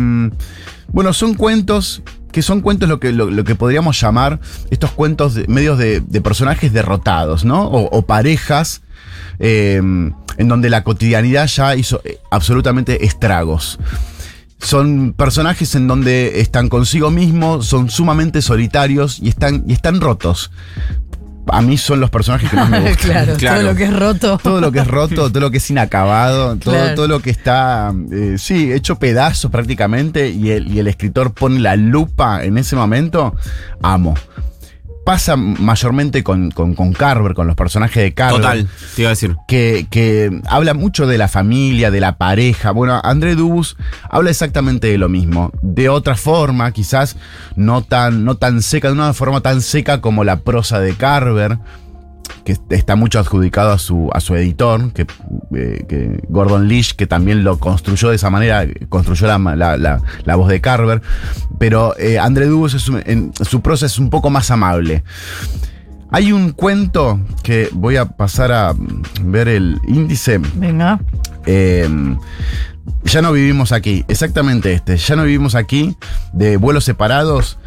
bueno, 0.89 1.11
son 1.11 1.33
cuentos 1.33 2.03
que 2.37 2.43
son 2.43 2.61
cuentos 2.61 2.87
lo 2.87 2.99
que, 2.99 3.11
lo, 3.11 3.43
que 3.43 3.55
podríamos 3.55 3.99
llamar 3.99 4.39
estos 4.69 4.91
cuentos 4.91 5.33
de- 5.33 5.47
medios 5.47 5.79
de, 5.79 6.01
personajes 6.21 6.71
derrotados, 6.71 7.45
¿no? 7.45 7.63
O, 7.65 8.05
parejas 8.05 8.83
eh, 9.39 9.77
en 9.77 10.47
donde 10.47 10.69
la 10.69 10.83
cotidianidad 10.83 11.47
ya 11.47 11.75
hizo 11.75 11.99
eh, 12.05 12.19
absolutamente 12.29 13.05
estragos. 13.07 13.79
Son 14.59 15.13
personajes 15.17 15.73
en 15.73 15.87
donde 15.87 16.39
están 16.39 16.69
consigo 16.69 17.09
mismos, 17.09 17.65
son 17.65 17.89
sumamente 17.89 18.43
solitarios 18.43 19.17
y 19.19 19.29
están, 19.29 19.63
y 19.67 19.73
están 19.73 19.99
rotos. 19.99 20.51
A 21.49 21.61
mí 21.61 21.77
son 21.77 21.99
los 21.99 22.09
personajes 22.09 22.49
que 22.49 22.55
más 22.55 22.69
me 22.69 22.79
gustan. 22.89 22.95
claro, 23.11 23.33
Claro. 23.37 23.59
todo 23.61 23.69
lo 23.71 23.75
que 23.77 23.83
es 23.85 23.93
roto. 23.93 24.37
Todo 24.43 24.61
lo 24.61 24.71
que 24.71 24.79
es 24.79 24.87
roto, 24.87 25.29
todo 25.31 25.39
lo 25.39 25.51
que 25.51 25.57
es 25.57 25.69
inacabado, 25.69 26.55
todo, 26.57 26.73
Claro. 26.73 26.95
todo 26.95 27.07
lo 27.07 27.19
que 27.21 27.29
está, 27.29 27.93
eh, 28.11 28.35
sí, 28.37 28.71
hecho 28.73 28.97
pedazos 28.99 29.49
prácticamente 29.51 30.29
y 30.29 30.51
el, 30.51 30.71
y 30.71 30.79
el 30.79 30.87
escritor 30.87 31.33
pone 31.33 31.59
la 31.59 31.75
lupa 31.75 32.43
en 32.43 32.57
ese 32.57 32.75
momento, 32.75 33.35
amo. 33.81 34.15
Pasa 35.07 35.37
mayormente 35.37 36.21
con, 36.21 36.51
con, 36.51 36.75
con 36.75 36.91
Carver, 36.91 37.33
con 37.33 37.47
los 37.47 37.55
personajes 37.55 38.03
de 38.03 38.13
Carver. 38.13 38.41
Total, 38.41 38.67
te 38.93 39.03
iba 39.03 39.07
a 39.07 39.11
decir. 39.11 39.37
Que, 39.47 39.87
que 39.89 40.41
habla 40.49 40.73
mucho 40.73 41.07
de 41.07 41.17
la 41.17 41.29
familia, 41.29 41.91
de 41.91 42.01
la 42.01 42.17
pareja. 42.17 42.71
Bueno, 42.71 42.99
André 43.01 43.35
Dubus 43.35 43.77
habla 44.09 44.31
exactamente 44.31 44.87
de 44.87 44.97
lo 44.97 45.07
mismo. 45.07 45.53
De 45.61 45.87
otra 45.87 46.17
forma, 46.17 46.69
quizás 46.73 47.15
no 47.55 47.83
tan, 47.83 48.25
no 48.25 48.35
tan 48.35 48.61
seca, 48.61 48.89
de 48.89 48.95
una 48.95 49.13
forma 49.13 49.39
tan 49.39 49.61
seca 49.61 50.01
como 50.01 50.25
la 50.25 50.41
prosa 50.41 50.81
de 50.81 50.93
Carver, 50.93 51.57
que 52.45 52.57
está 52.69 52.95
mucho 52.95 53.19
adjudicado 53.19 53.71
a 53.71 53.77
su, 53.77 54.09
a 54.13 54.19
su 54.19 54.35
editor, 54.35 54.91
que, 54.93 55.05
eh, 55.55 55.85
que 55.87 56.23
Gordon 56.29 56.67
Leach, 56.67 56.93
que 56.95 57.07
también 57.07 57.43
lo 57.43 57.57
construyó 57.59 58.09
de 58.09 58.15
esa 58.15 58.29
manera, 58.29 58.65
construyó 58.89 59.27
la, 59.27 59.37
la- 59.55 59.77
la- 59.77 60.01
la 60.23 60.35
voz 60.35 60.49
de 60.49 60.61
Carver. 60.61 61.01
Pero 61.59 61.97
eh, 61.97 62.19
André 62.19 62.45
es 62.45 62.87
un- 62.89 63.01
en, 63.05 63.31
su 63.41 63.61
prosa 63.61 63.85
es 63.85 63.97
un 63.99 64.09
poco 64.09 64.29
más 64.29 64.51
amable. 64.51 65.03
Hay 66.09 66.31
un 66.31 66.51
cuento 66.51 67.19
que 67.43 67.67
voy 67.73 67.97
a 67.97 68.05
pasar 68.05 68.51
a 68.53 68.73
ver 69.23 69.47
el 69.49 69.77
índice. 69.87 70.37
Venga. 70.55 70.99
Eh, 71.45 71.87
ya 73.03 73.21
no 73.21 73.31
vivimos 73.31 73.71
aquí, 73.71 74.05
exactamente 74.07 74.73
este, 74.73 74.97
ya 74.97 75.15
no 75.15 75.23
vivimos 75.23 75.55
aquí, 75.55 75.95
de 76.33 76.57
vuelos 76.57 76.83
separados. 76.85 77.57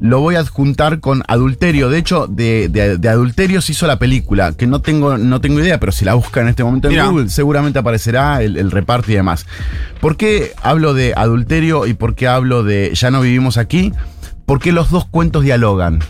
lo 0.00 0.20
voy 0.20 0.34
a 0.36 0.40
adjuntar 0.40 0.98
con 1.00 1.22
adulterio. 1.28 1.88
De 1.88 1.98
hecho, 1.98 2.26
de, 2.28 2.68
de- 2.68 2.98
de 2.98 3.08
adulterio 3.08 3.60
se 3.60 3.72
hizo 3.72 3.86
la 3.86 3.98
película, 3.98 4.52
que 4.52 4.66
no 4.66 4.80
tengo, 4.80 5.16
no 5.18 5.40
tengo 5.40 5.60
idea, 5.60 5.78
pero 5.78 5.92
si 5.92 6.04
la 6.04 6.14
busca 6.14 6.40
en 6.40 6.48
este 6.48 6.62
momento 6.64 6.88
en. 6.88 7.04
Google, 7.04 7.28
seguramente 7.28 7.78
aparecerá 7.78 8.42
el, 8.42 8.56
el 8.56 8.70
reparto 8.70 9.10
y 9.12 9.14
demás. 9.14 9.46
¿Por 10.00 10.16
qué 10.16 10.52
hablo 10.62 10.94
de 10.94 11.12
adulterio 11.16 11.86
y 11.86 11.94
por 11.94 12.14
qué 12.14 12.26
hablo 12.28 12.62
de 12.64 12.92
Ya 12.94 13.10
no 13.10 13.20
vivimos 13.20 13.58
aquí? 13.58 13.92
Porque 14.46 14.72
los 14.72 14.90
dos 14.90 15.04
cuentos 15.06 15.44
dialogan. 15.44 16.00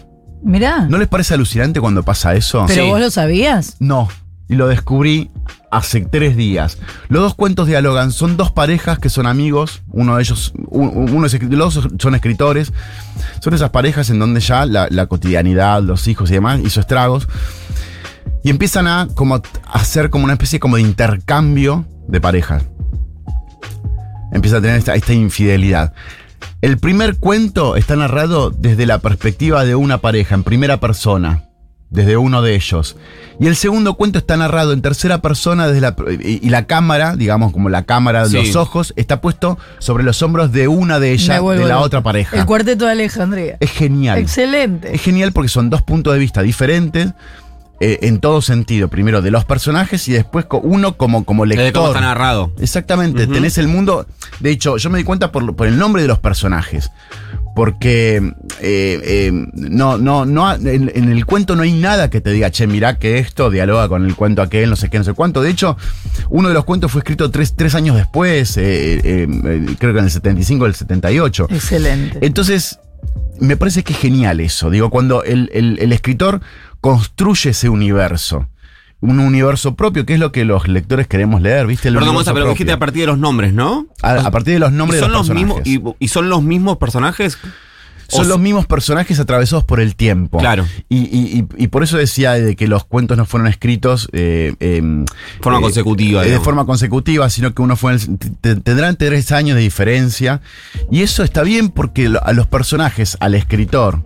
Mirá. 0.43 0.87
¿No 0.89 0.99
les 0.99 1.09
parece 1.09 1.35
alucinante 1.35 1.81
cuando 1.81 2.03
pasa 2.03 2.35
eso? 2.35 2.65
¿Pero 2.69 2.83
Sí. 2.85 2.89
vos 2.91 3.01
lo 3.01 3.11
sabías? 3.11 3.77
No, 3.79 4.09
y 4.53 4.55
lo 4.55 4.69
descubrí 4.69 5.31
hace 5.71 6.03
tres 6.03 6.37
días. 6.37 6.77
Los 7.09 7.23
dos 7.23 7.35
cuentos 7.35 7.67
dialogan, 7.67 8.13
son 8.13 8.37
dos 8.37 8.53
parejas 8.53 8.99
que 8.99 9.09
son 9.09 9.27
amigos, 9.27 9.83
uno 9.89 10.17
de 10.17 10.23
ellos, 10.23 10.53
un- 10.67 11.11
uno 11.11 11.27
es, 11.27 11.43
los 11.43 11.75
dos 11.75 11.89
son 11.99 12.15
escritores, 12.15 12.73
son 13.41 13.55
esas 13.55 13.71
parejas 13.71 14.11
en 14.11 14.19
donde 14.19 14.41
ya 14.41 14.67
la, 14.67 15.07
cotidianidad, 15.07 15.83
los 15.83 16.07
hijos 16.07 16.31
y 16.31 16.35
demás 16.35 16.61
hizo 16.63 16.81
estragos, 16.81 17.29
y 18.45 18.51
empiezan 18.51 18.87
a 18.87 19.09
como 19.15 19.41
hacer 19.73 20.11
como 20.11 20.25
una 20.25 20.35
especie 20.35 20.61
como 20.61 20.77
de 20.77 20.83
intercambio 20.83 21.87
de 22.09 22.21
parejas. 22.21 22.63
Empieza 24.33 24.59
a 24.59 24.61
tener 24.61 24.77
esta 24.87 25.15
infidelidad. 25.15 25.95
El 26.61 26.77
primer 26.77 27.17
cuento 27.17 27.77
está 27.77 27.97
narrado 27.97 28.51
desde 28.51 28.85
la 28.85 28.99
perspectiva 28.99 29.65
de 29.65 29.75
una 29.77 29.99
pareja, 29.99 30.35
en 30.35 30.45
primera 30.45 30.79
persona, 30.79 31.45
desde 31.93 32.17
uno 32.17 32.43
de 32.43 32.55
ellos. 32.57 32.97
Y 33.39 33.47
el 33.47 33.57
segundo 33.57 33.95
cuento 33.95 34.19
está 34.19 34.37
narrado 34.37 34.73
en 34.73 34.83
tercera 34.83 35.21
persona 35.23 35.67
desde 35.69 35.81
la, 35.81 35.95
y, 36.23 36.41
y 36.47 36.51
la 36.51 36.67
cámara, 36.67 37.17
digamos 37.17 37.53
como 37.53 37.69
la 37.69 37.85
cámara 37.85 38.25
de 38.25 38.31
Sí. 38.41 38.47
los 38.47 38.57
ojos, 38.57 38.93
está 38.97 39.21
puesto 39.21 39.59
sobre 39.79 40.03
los 40.05 40.23
hombros 40.23 40.53
de 40.53 40.69
una 40.69 40.99
de 40.99 41.13
ellas, 41.13 41.41
de 41.43 41.65
la 41.65 41.79
otra 41.81 42.03
pareja. 42.03 42.37
El 42.37 42.47
cuarteto 42.47 42.87
de 42.87 42.93
Alejandría. 42.93 43.57
Es 43.61 43.71
genial. 43.71 44.19
Excelente. 44.19 44.95
Es 44.95 45.03
genial 45.03 45.33
porque 45.33 45.49
son 45.49 45.71
dos 45.71 45.83
puntos 45.83 46.13
de 46.15 46.19
vista 46.19 46.43
diferentes 46.43 47.13
eh, 47.83 47.99
en 48.03 48.19
todo 48.21 48.41
sentido. 48.43 48.89
Primero 48.89 49.21
de 49.23 49.31
los 49.31 49.45
personajes 49.45 50.07
y 50.09 50.13
después 50.13 50.47
uno 50.63 50.97
como, 50.97 51.25
como 51.25 51.45
lector. 51.45 51.65
Desde 51.65 51.73
cómo 51.75 51.89
está 51.89 52.01
narrado. 52.01 52.53
Exactamente, 52.61 53.27
tenés 53.27 53.59
el 53.59 53.69
mundo. 53.69 54.07
De 54.41 54.51
hecho, 54.51 54.77
yo 54.77 54.89
me 54.91 54.99
di 54.99 55.05
cuenta 55.05 55.33
por, 55.33 55.55
por 55.57 55.67
el 55.67 55.79
nombre 55.79 56.03
de 56.03 56.09
los 56.09 56.19
personajes. 56.19 56.91
Porque 57.55 58.17
eh, 58.61 59.01
eh, 59.05 59.31
no, 59.53 59.99
no, 59.99 60.25
no, 60.25 60.55
en, 60.55 60.91
en 60.95 61.13
el 61.13 61.27
cuento 61.27 61.55
no 61.55 61.63
hay 61.63 61.73
nada 61.73 62.09
que 62.09 62.23
te 62.23 62.31
diga, 62.31 62.51
che, 62.51 62.67
mirá 62.67 62.99
que 62.99 63.19
esto 63.19 63.51
dialoga 63.51 63.89
con 63.89 64.07
el 64.07 64.15
cuento 64.17 64.41
aquel, 64.41 64.71
no 64.71 64.77
sé 64.77 64.89
qué, 64.89 64.97
no 64.99 65.05
sé 65.05 65.13
cuánto. 65.13 65.43
De 65.43 65.51
hecho, 65.51 65.77
uno 66.31 66.49
de 66.49 66.55
los 66.55 66.65
cuentos 66.65 66.91
fue 66.91 67.01
escrito 67.01 67.31
tres, 67.31 67.55
tres 67.55 67.75
años 67.75 67.95
después, 67.97 68.57
eh, 68.57 68.95
eh, 69.05 69.27
eh, 69.45 69.67
creo 69.79 69.93
que 69.93 69.99
en 69.99 70.07
el 70.07 70.11
75 70.11 70.65
o 70.65 70.67
el 70.67 70.75
78. 70.75 71.47
Excelente. 71.51 72.19
Entonces, 72.23 72.79
me 73.39 73.59
parece 73.59 73.83
que 73.83 73.93
es 73.93 73.99
genial 73.99 74.41
eso. 74.41 74.71
Digo, 74.71 74.89
cuando 74.89 75.23
el, 75.23 75.51
el- 75.53 75.79
el 75.79 75.93
escritor 75.93 76.41
construye 76.83 77.51
ese 77.51 77.71
universo. 77.71 78.49
Un 79.01 79.19
universo 79.19 79.75
propio, 79.75 80.05
que 80.07 80.13
es 80.15 80.21
lo 80.21 80.31
que 80.31 80.45
los 80.45 80.69
lectores 80.69 81.07
queremos 81.09 81.41
leer, 81.41 81.67
¿viste? 81.67 81.89
El 81.89 81.95
Perdón, 81.95 82.15
Gonza, 82.17 82.33
pero 82.35 82.45
propio. 82.45 82.53
dijiste 82.55 82.73
a 82.73 82.79
partir 82.79 83.01
de 83.01 83.07
los 83.09 83.19
nombres, 83.19 83.53
¿no? 83.55 83.87
A, 84.03 84.13
a 84.13 84.31
partir 84.31 84.53
de 84.55 84.61
los 84.61 84.71
nombres 84.73 85.01
¿Y 85.01 85.05
de 85.05 85.07
son 85.07 85.13
los 85.13 85.31
mismos 85.31 85.57
personajes. 85.63 85.95
y, 85.99 86.05
y 86.05 86.09
son 86.09 86.29
los 86.29 86.43
mismos 86.43 86.77
personajes? 86.77 87.39
Son 88.09 88.29
los 88.29 88.39
mismos 88.39 88.67
personajes 88.67 89.19
atravesados 89.19 89.65
por 89.65 89.81
el 89.81 89.97
tiempo. 89.97 90.37
Claro. 90.39 90.67
Y, 90.91 90.99
y- 90.99 91.47
y- 91.57 91.69
por 91.69 91.83
eso 91.83 91.97
decía 91.97 92.33
de 92.33 92.57
que 92.57 92.69
los 92.69 92.85
cuentos 92.85 93.17
no 93.17 93.25
fueron 93.25 93.47
escritos 93.49 94.07
eh, 94.13 94.55
em, 94.61 95.07
Forma 95.41 95.61
eh, 95.61 95.63
consecutiva, 95.63 96.23
eh, 96.27 96.31
de 96.31 96.39
forma 96.39 96.67
consecutiva, 96.67 97.31
sino 97.31 97.55
que 97.55 97.63
uno 97.63 97.75
fue. 97.75 97.93
el- 97.95 98.19
tendrán 98.63 98.97
tres 98.97 99.33
años 99.33 99.57
de 99.57 99.63
diferencia. 99.63 100.43
Y 100.91 101.01
eso 101.01 101.23
está 101.25 101.43
bien 101.43 101.71
porque 101.71 102.13
a 102.23 102.33
los 102.35 102.47
personajes, 102.47 103.17
al 103.21 103.35
escritor, 103.35 104.03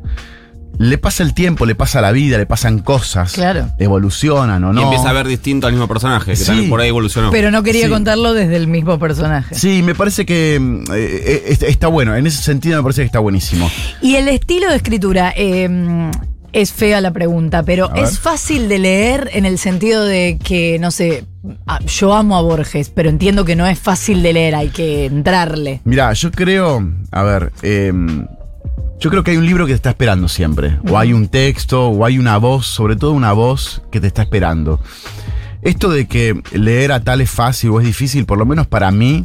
le 0.78 0.98
pasa 0.98 1.22
el 1.22 1.34
tiempo, 1.34 1.66
le 1.66 1.74
pasa 1.74 2.00
la 2.00 2.12
vida, 2.12 2.38
le 2.38 2.46
pasan 2.46 2.80
cosas. 2.80 3.32
Claro. 3.32 3.68
Evolucionan 3.78 4.62
o 4.64 4.72
no. 4.72 4.80
Y 4.80 4.84
empieza 4.84 5.10
a 5.10 5.12
ver 5.12 5.26
distinto 5.26 5.66
al 5.66 5.72
mismo 5.72 5.88
personaje, 5.88 6.32
que 6.32 6.36
Sí. 6.36 6.44
también 6.46 6.68
por 6.70 6.80
ahí 6.80 6.88
evolucionó. 6.88 7.30
Pero 7.30 7.50
no 7.50 7.62
quería 7.62 7.84
Sí. 7.86 7.90
contarlo 7.90 8.34
desde 8.34 8.56
el 8.56 8.66
mismo 8.66 8.98
personaje. 8.98 9.54
Sí, 9.54 9.82
me 9.82 9.94
parece 9.94 10.26
que 10.26 10.58
mm, 10.60 10.84
eh, 10.92 11.22
eh, 11.26 11.42
est- 11.48 11.62
está 11.62 11.88
bueno. 11.88 12.14
En 12.16 12.26
ese 12.26 12.42
sentido 12.42 12.76
me 12.78 12.82
parece 12.82 13.02
que 13.02 13.06
está 13.06 13.18
buenísimo. 13.20 13.70
Y 14.02 14.16
el 14.16 14.28
estilo 14.28 14.68
de 14.68 14.76
escritura, 14.76 15.32
eh, 15.36 16.10
es 16.52 16.72
fea 16.72 17.02
la 17.02 17.10
pregunta, 17.12 17.62
pero 17.64 17.94
es 17.94 18.18
fácil 18.18 18.68
de 18.70 18.78
leer 18.78 19.28
en 19.34 19.44
el 19.44 19.58
sentido 19.58 20.04
de 20.04 20.38
que, 20.42 20.78
no 20.78 20.90
sé, 20.90 21.24
yo 21.86 22.14
amo 22.14 22.36
a 22.38 22.40
Borges, 22.40 22.88
pero 22.88 23.10
entiendo 23.10 23.44
que 23.44 23.56
no 23.56 23.66
es 23.66 23.78
fácil 23.78 24.22
de 24.22 24.32
leer, 24.32 24.54
hay 24.54 24.68
que 24.70 25.04
entrarle. 25.04 25.80
Mira, 25.84 26.12
yo 26.14 26.30
creo, 26.32 26.82
a 27.10 27.22
ver, 27.24 27.52
em, 27.62 28.26
yo 28.98 29.10
creo 29.10 29.22
que 29.22 29.32
hay 29.32 29.36
un 29.36 29.46
libro 29.46 29.66
que 29.66 29.72
te 29.72 29.76
está 29.76 29.90
esperando 29.90 30.28
siempre, 30.28 30.78
o 30.88 30.98
hay 30.98 31.12
un 31.12 31.28
texto, 31.28 31.88
o 31.88 32.04
hay 32.04 32.18
una 32.18 32.38
voz, 32.38 32.66
sobre 32.66 32.96
todo 32.96 33.12
una 33.12 33.32
voz 33.32 33.82
que 33.90 34.00
te 34.00 34.06
está 34.06 34.22
esperando. 34.22 34.80
Esto 35.62 35.90
de 35.90 36.06
que 36.06 36.40
leer 36.52 36.92
a 36.92 37.00
tal 37.00 37.20
es 37.20 37.30
fácil 37.30 37.70
o 37.70 37.80
es 37.80 37.86
difícil, 37.86 38.24
por 38.24 38.38
lo 38.38 38.46
menos 38.46 38.66
para 38.66 38.90
mí, 38.90 39.22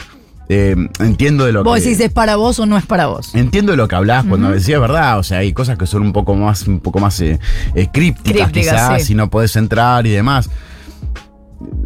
em, 0.49 0.89
entiendo 0.99 1.45
de 1.45 1.53
lo 1.53 1.63
Vos 1.63 1.75
que... 1.75 1.81
decís, 1.81 1.99
¿es 2.01 2.11
para 2.11 2.35
vos 2.35 2.59
o 2.59 2.65
no 2.65 2.77
es 2.77 2.85
para 2.85 3.07
vos? 3.07 3.33
Entiendo 3.33 3.71
de 3.71 3.77
lo 3.77 3.87
que 3.87 3.95
hablas 3.95 4.25
cuando 4.25 4.49
decías 4.49 4.81
verdad, 4.81 5.19
o 5.19 5.23
sea, 5.23 5.39
hay 5.39 5.53
cosas 5.53 5.77
que 5.77 5.87
son 5.87 6.01
un 6.01 6.11
poco 6.11 6.35
más, 6.35 6.67
un 6.67 6.79
poco 6.79 6.99
más 6.99 7.19
eh, 7.21 7.39
eh, 7.75 7.87
crípticas, 7.93 8.51
quizás, 8.51 9.03
sí. 9.03 9.13
y 9.13 9.15
no 9.15 9.29
podés 9.29 9.55
entrar 9.55 10.05
y 10.05 10.09
demás. 10.09 10.49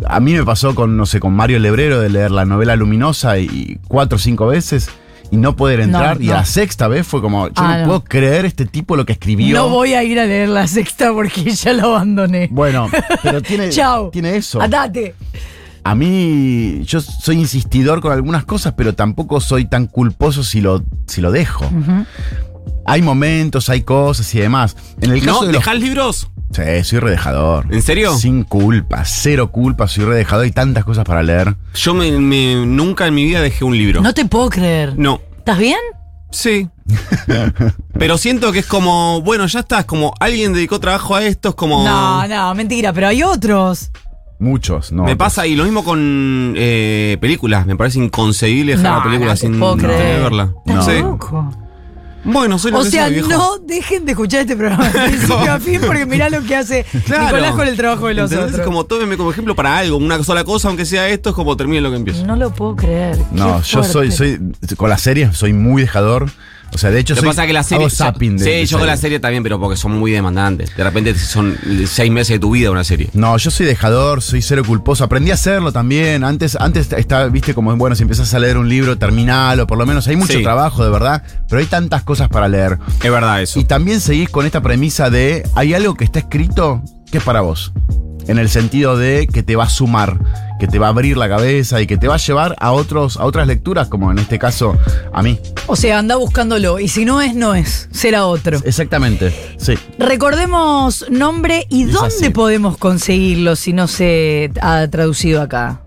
A 0.07 0.19
mí 0.19 0.33
me 0.33 0.43
pasó 0.43 0.73
con, 0.73 0.95
no 0.95 1.05
sé, 1.05 1.19
con 1.19 1.33
Mario 1.33 1.59
Lebrero 1.59 1.99
de 1.99 2.09
leer 2.09 2.31
la 2.31 2.45
novela 2.45 2.75
luminosa 2.75 3.37
y 3.37 3.77
cuatro 3.87 4.15
o 4.15 4.19
cinco 4.19 4.47
veces 4.47 4.89
y 5.31 5.37
no 5.37 5.55
poder 5.55 5.79
entrar. 5.79 6.21
y 6.21 6.27
no. 6.27 6.33
a 6.33 6.37
la 6.37 6.45
sexta 6.45 6.87
vez 6.87 7.05
fue 7.07 7.21
como, 7.21 7.47
yo 7.47 7.53
Ah, 7.57 7.73
no, 7.73 7.79
no. 7.81 7.85
puedo 7.87 8.03
creer 8.03 8.45
este 8.45 8.65
tipo 8.65 8.95
lo 8.95 9.05
que 9.05 9.13
escribió. 9.13 9.55
No 9.57 9.69
voy 9.69 9.93
a 9.93 10.03
ir 10.03 10.19
a 10.19 10.25
leer 10.25 10.49
la 10.49 10.67
sexta 10.67 11.11
porque 11.13 11.49
ya 11.51 11.73
la 11.73 11.83
abandoné. 11.83 12.47
Bueno, 12.51 12.89
pero 13.23 13.41
tiene, 13.41 13.69
Chao. 13.71 14.09
tiene 14.11 14.35
eso. 14.37 14.61
Atate. 14.61 15.15
A 15.83 15.93
mí, 15.93 16.81
yo 16.85 16.99
soy 16.99 17.37
insistidor 17.39 18.01
con 18.01 18.11
algunas 18.11 18.43
cosas, 18.45 18.73
pero 18.75 18.95
tampoco 18.95 19.39
soy 19.39 19.65
tan 19.65 19.85
culposo 19.85 20.43
si 20.43 20.59
lo, 20.61 20.83
si 21.05 21.21
lo 21.21 21.31
dejo. 21.31 21.65
Hay 22.87 23.01
momentos, 23.03 23.69
hay 23.69 23.81
cosas 23.81 24.33
y 24.35 24.39
demás. 24.39 24.75
En 25.01 25.11
el 25.11 25.19
caso 25.23 25.41
¿No? 25.41 25.47
de 25.47 25.53
los 25.53 25.61
¿Dejás 25.63 25.79
libros? 25.79 26.29
Sí, 26.51 26.61
soy 26.83 26.99
redejador. 26.99 27.65
¿En 27.73 27.81
serio? 27.81 28.15
Sin 28.15 28.43
culpa, 28.43 29.03
cero 29.05 29.51
culpa, 29.51 29.87
soy 29.87 30.05
redejador. 30.05 30.45
Hay 30.45 30.51
tantas 30.51 30.85
cosas 30.85 31.03
para 31.03 31.21
leer. 31.23 31.55
Yo 31.73 31.93
me, 31.93 32.11
me- 32.19 32.65
nunca 32.65 33.07
en 33.07 33.15
mi 33.15 33.25
vida 33.25 33.41
dejé 33.41 33.65
un 33.65 33.77
libro. 33.77 34.01
No 34.01 34.13
te 34.13 34.25
puedo 34.25 34.49
creer. 34.49 34.93
No. 34.97 35.19
¿Estás 35.37 35.57
bien? 35.57 35.79
Sí. 36.31 36.69
pero 37.97 38.17
siento 38.17 38.51
que 38.51 38.59
es 38.59 38.65
como, 38.67 39.21
bueno, 39.21 39.45
ya 39.47 39.61
está, 39.61 39.79
es 39.79 39.85
como 39.85 40.13
alguien 40.19 40.53
dedicó 40.53 40.79
trabajo 40.79 41.15
a 41.15 41.23
esto, 41.25 41.49
es 41.49 41.55
como... 41.55 41.83
No, 41.83 42.27
no, 42.27 42.55
mentira, 42.55 42.93
pero 42.93 43.07
hay 43.07 43.23
otros. 43.23 43.91
Muchos, 44.39 44.91
¿no? 44.91 45.03
Me 45.03 45.15
pasa, 45.15 45.47
y 45.47 45.55
lo 45.55 45.63
mismo 45.63 45.83
con 45.83 46.53
eh, 46.57 47.17
películas. 47.21 47.65
Me 47.65 47.75
parece 47.77 47.99
inconcebible 47.99 48.73
dejar 48.75 48.85
No, 48.91 48.95
una 48.97 49.03
película 49.03 49.31
no 49.33 49.39
te 49.39 49.47
sin 49.47 49.59
puedo 49.59 49.77
creer. 49.77 50.21
verla. 50.23 50.53
¿Estás 50.65 50.85
Sí. 50.85 50.99
loco? 50.99 51.51
Bueno, 52.25 52.59
soy 52.59 52.71
lo 52.71 52.79
O 52.79 52.83
que 52.83 52.89
sea, 52.89 53.05
soy, 53.05 53.13
viejo. 53.13 53.29
no 53.29 53.57
dejen 53.59 54.05
de 54.05 54.11
escuchar 54.13 54.41
este 54.41 54.55
programa 54.55 54.89
de 54.89 54.99
principio 54.99 55.51
a 55.53 55.59
fin 55.59 55.79
porque 55.85 56.05
mirá 56.05 56.29
lo 56.29 56.41
que 56.43 56.55
hace 56.55 56.85
Claro. 57.05 57.25
Nicolás 57.25 57.51
con 57.53 57.67
el 57.67 57.77
trabajo 57.77 58.07
de 58.07 58.15
los 58.15 58.31
¿Entendés? 58.31 58.47
otros. 58.55 58.59
Es 58.61 58.65
como 58.65 58.83
tómeme 58.85 59.15
como 59.15 59.31
ejemplo 59.31 59.55
para 59.55 59.77
algo, 59.77 59.97
una 59.97 60.21
sola 60.23 60.43
cosa, 60.43 60.67
aunque 60.69 60.85
sea 60.85 61.07
esto, 61.07 61.29
es 61.29 61.35
como 61.35 61.55
termine 61.55 61.81
lo 61.81 61.91
que 61.91 61.97
empiezo. 61.97 62.25
No 62.25 62.35
lo 62.35 62.51
puedo 62.51 62.75
creer. 62.75 63.17
No, 63.31 63.57
qué 63.61 63.67
yo 63.69 63.83
soy, 63.83 64.11
soy, 64.11 64.39
con 64.75 64.89
las 64.89 65.01
series 65.01 65.37
soy 65.37 65.53
muy 65.53 65.83
dejador. 65.83 66.29
O 66.73 66.77
sea, 66.77 66.91
de 66.91 66.99
hecho, 66.99 67.13
Lo 67.13 67.17
que 67.17 67.21
soy, 67.21 67.29
pasa 67.29 67.43
es 67.43 67.47
que 67.47 67.53
la 67.53 67.63
serie. 67.63 67.85
hago 67.85 67.89
zapping 67.89 68.37
de- 68.37 68.43
sí, 68.43 68.49
de 68.49 68.65
yo 68.65 68.77
con 68.77 68.87
la 68.87 68.97
serie 68.97 69.19
también, 69.19 69.43
pero 69.43 69.59
porque 69.59 69.77
son 69.77 69.93
muy 69.97 70.11
demandantes. 70.11 70.75
De 70.75 70.83
repente 70.83 71.15
son 71.17 71.57
seis 71.87 72.11
meses 72.11 72.35
de 72.35 72.39
tu 72.39 72.51
vida 72.51 72.69
una 72.71 72.83
serie. 72.83 73.09
No, 73.13 73.37
yo 73.37 73.49
soy 73.51 73.65
dejador, 73.65 74.21
soy 74.21 74.41
cero 74.41 74.63
culposo. 74.65 75.03
Aprendí 75.05 75.31
a 75.31 75.35
hacerlo 75.35 75.71
también. 75.71 76.23
Antes, 76.25 76.55
antes 76.59 76.91
estaba, 76.91 77.27
viste, 77.27 77.53
como 77.53 77.75
bueno, 77.77 77.95
si 77.95 78.01
empiezas 78.03 78.33
a 78.33 78.39
leer 78.39 78.57
un 78.57 78.67
libro, 78.67 78.97
terminalo, 78.97 79.67
por 79.67 79.77
lo 79.77 79.85
menos. 79.85 80.07
Hay 80.07 80.17
mucho 80.17 80.33
Sí. 80.33 80.43
trabajo, 80.43 80.83
de 80.83 80.89
verdad, 80.91 81.23
pero 81.47 81.59
hay 81.59 81.65
tantas 81.67 82.03
cosas 82.03 82.27
para 82.27 82.47
leer. 82.49 82.77
Es 83.03 83.11
verdad 83.11 83.41
eso. 83.41 83.59
Y 83.59 83.63
también 83.63 84.01
seguís 84.01 84.29
con 84.29 84.45
esta 84.45 84.61
premisa 84.61 85.09
de 85.09 85.47
hay 85.55 85.73
algo 85.73 85.95
que 85.95 86.03
está 86.03 86.19
escrito 86.19 86.81
que 87.11 87.19
es 87.19 87.23
para 87.23 87.41
vos. 87.41 87.71
En 88.27 88.39
el 88.39 88.49
sentido 88.49 88.97
de 88.97 89.27
que 89.31 89.43
te 89.43 89.55
va 89.55 89.65
a 89.65 89.69
sumar, 89.69 90.17
que 90.59 90.67
te 90.67 90.79
va 90.79 90.87
a 90.87 90.89
abrir 90.89 91.17
la 91.17 91.27
cabeza 91.29 91.81
y 91.81 91.87
que 91.87 91.97
te 91.97 92.07
va 92.07 92.15
a 92.15 92.17
llevar 92.17 92.55
a 92.59 92.71
otros, 92.71 93.17
a 93.17 93.25
otras 93.25 93.47
lecturas, 93.47 93.87
como 93.87 94.11
en 94.11 94.19
este 94.19 94.39
caso 94.39 94.77
a 95.13 95.21
mí. 95.21 95.39
O 95.67 95.75
sea, 95.75 95.99
anda 95.99 96.15
buscándolo. 96.15 96.79
Y 96.79 96.87
si 96.87 97.05
no 97.05 97.21
es, 97.21 97.35
no 97.35 97.55
es. 97.55 97.87
Será 97.91 98.25
otro. 98.25 98.59
Exactamente. 98.63 99.33
Sí. 99.57 99.73
Recordemos 99.99 101.05
nombre 101.09 101.65
y 101.69 101.83
Es 101.83 101.93
dónde 101.93 102.15
así. 102.15 102.29
podemos 102.29 102.77
conseguirlo 102.77 103.55
si 103.55 103.73
no 103.73 103.87
se 103.87 104.51
ha 104.61 104.87
traducido 104.89 105.41
acá. 105.41 105.81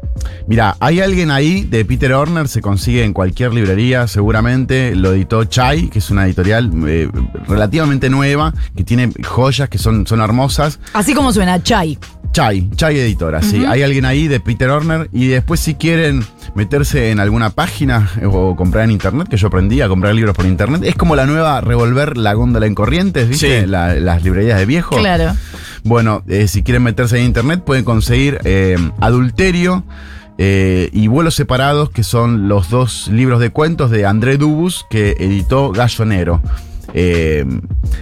Mira, 0.49 0.77
hay 0.81 1.01
alguien 1.01 1.31
ahí 1.31 1.63
de 1.63 1.85
Peter 1.85 2.13
Horner, 2.13 2.49
se 2.49 2.61
consigue 2.61 3.05
en 3.05 3.13
cualquier 3.13 3.53
librería 3.55 4.09
seguramente. 4.09 4.95
Lo 4.97 5.13
editó 5.13 5.45
Chai, 5.45 5.89
que 5.91 6.01
es 6.01 6.11
una 6.11 6.27
editorial 6.27 6.71
eh, 6.87 7.09
relativamente 7.47 8.11
nueva, 8.11 8.53
que 8.77 8.83
tiene 8.83 9.13
joyas 9.25 9.69
que 9.69 9.79
son, 9.79 10.07
son 10.07 10.21
hermosas. 10.21 10.81
Así 10.93 11.15
como 11.15 11.33
suena, 11.33 11.63
Chai. 11.63 11.99
Chai, 12.33 12.69
Chai 12.77 12.99
Editora, 12.99 13.43
sí. 13.43 13.65
Hay 13.67 13.83
alguien 13.83 14.05
ahí 14.05 14.29
de 14.29 14.39
Peter 14.39 14.69
Horner. 14.71 15.09
Y 15.13 15.27
después, 15.27 15.59
si 15.61 15.75
quieren 15.75 16.25
meterse 16.55 17.11
en 17.11 17.19
alguna 17.21 17.51
página 17.51 18.09
eh, 18.21 18.27
o 18.27 18.55
comprar 18.55 18.85
en 18.85 18.93
internet, 18.93 19.27
que 19.29 19.37
yo 19.37 19.49
aprendí 19.49 19.81
a 19.81 19.89
comprar 19.89 20.15
libros 20.15 20.37
por 20.37 20.47
internet, 20.47 20.83
es 20.85 20.95
como 20.95 21.17
la 21.17 21.27
nueva 21.27 21.61
Revolver 21.61 22.17
la 22.17 22.35
góndola 22.35 22.67
en 22.67 22.75
Corrientes, 22.75 23.29
¿viste? 23.29 23.63
Sí. 23.63 23.67
La- 23.67 23.95
las 23.95 24.23
librerías 24.23 24.59
de 24.59 24.67
viejo. 24.67 24.97
Claro. 24.97 25.33
Bueno, 25.85 26.23
eh, 26.29 26.47
si 26.49 26.63
quieren 26.63 26.83
meterse 26.85 27.19
en 27.19 27.25
internet, 27.25 27.63
pueden 27.65 27.85
conseguir 27.85 28.39
eh, 28.45 28.77
Adulterio 29.01 29.83
eh, 30.37 30.91
y 30.93 31.09
Vuelos 31.09 31.35
Separados, 31.35 31.91
que 31.91 32.05
son 32.05 32.47
los 32.49 32.71
dos 32.71 33.09
libros 33.09 33.41
de 33.41 33.51
cuentos 33.51 33.91
de 33.91 34.07
André 34.07 34.37
Dubus, 34.37 34.85
que 34.91 35.17
editó 35.19 35.73
Gallonero. 35.73 36.41
Eh, 36.95 37.45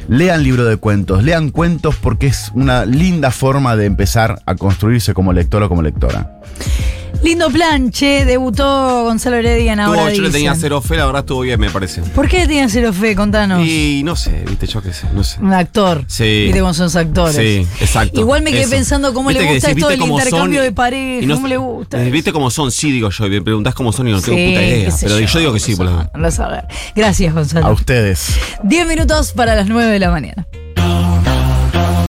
lean 0.09 0.43
libro 0.43 0.65
de 0.65 0.77
cuentos, 0.77 1.25
lean 1.25 1.51
cuentos 1.51 1.97
porque 1.97 2.29
es 2.29 2.53
una 2.55 2.85
linda 2.85 3.31
forma 3.31 3.77
de 3.77 3.87
empezar 3.87 4.43
a 4.47 4.55
construirse 4.55 5.15
como 5.15 5.33
lector 5.33 5.63
o 5.63 5.69
como 5.69 5.83
lectora. 5.83 6.41
Lindo 7.27 7.51
plan, 7.51 7.91
che. 7.91 8.25
Debutó 8.25 9.03
Gonzalo 9.03 9.35
Heredia 9.37 9.73
en 9.73 9.81
ahora. 9.81 10.03
Tuvo- 10.03 10.11
yo 10.13 10.23
le 10.23 10.31
tenía 10.31 10.51
Dicen. 10.51 10.61
cero 10.61 10.81
fe, 10.81 10.97
la 10.97 11.07
verdad 11.07 11.23
estuvo 11.23 11.41
bien, 11.41 11.59
me 11.59 11.69
parece. 11.71 12.01
¿Por 12.03 12.29
qué 12.29 12.39
le 12.39 12.47
tenías 12.47 12.71
cero 12.71 12.93
fe? 12.93 13.17
Contanos. 13.17 13.67
Y 13.67 14.03
no 14.05 14.15
sé, 14.15 14.45
viste, 14.49 14.69
yo 14.69 14.81
qué 14.81 14.93
sé, 14.93 15.09
no 15.13 15.25
sé. 15.25 15.41
Un 15.41 15.53
actor. 15.53 16.05
Sí. 16.07 16.45
Viste 16.45 16.61
cómo 16.61 16.73
son 16.73 16.85
los 16.85 16.95
actores. 16.95 17.35
Sí, 17.35 17.67
exacto. 17.81 18.21
Igual 18.21 18.43
me 18.43 18.53
quedé 18.53 18.61
Eso. 18.63 18.71
pensando 18.71 19.13
cómo 19.13 19.31
Viste 19.31 19.43
le 19.43 19.49
que 19.49 19.55
gusta 19.55 19.69
decís, 19.71 19.83
esto 19.83 19.89
viste 19.89 20.05
del 20.05 20.13
intercambio 20.19 20.63
de 20.63 20.71
pareja. 20.73 21.23
y 21.25 21.27
no- 21.27 21.35
¿Cómo 21.35 21.49
le 21.49 21.57
gusta? 21.57 22.01
eh, 22.05 22.11
¿Viste 22.13 22.33
cómo 22.33 22.49
son? 22.49 22.71
Sí, 22.71 22.93
digo 22.93 23.11
yo. 23.11 23.27
Y 23.27 23.31
me 23.31 23.43
preguntás 23.43 23.75
cómo 23.75 23.93
son 23.93 24.07
y 24.07 24.13
no 24.13 24.21
tengo 24.21 24.37
puta 24.39 24.63
idea. 24.63 24.85
qué 24.85 24.91
sé 24.93 25.07
Pero 25.07 25.19
yo, 25.19 25.39
digo 25.41 25.53
que 25.53 25.59
sí, 25.61 25.75
por 25.75 25.87
lo 25.87 26.01
sé, 26.03 26.09
no 26.15 26.21
lo 26.21 26.31
saber. 26.31 26.65
Gracias, 26.95 27.33
A 27.33 27.35
Gonzalo. 27.35 27.73
ustedes. 27.73 28.37
10 28.63 28.87
minutos 28.87 29.33
para 29.33 29.57
las 29.57 29.67
9 29.67 29.91
de 29.91 29.99
la 29.99 30.11
mañana. 30.13 30.47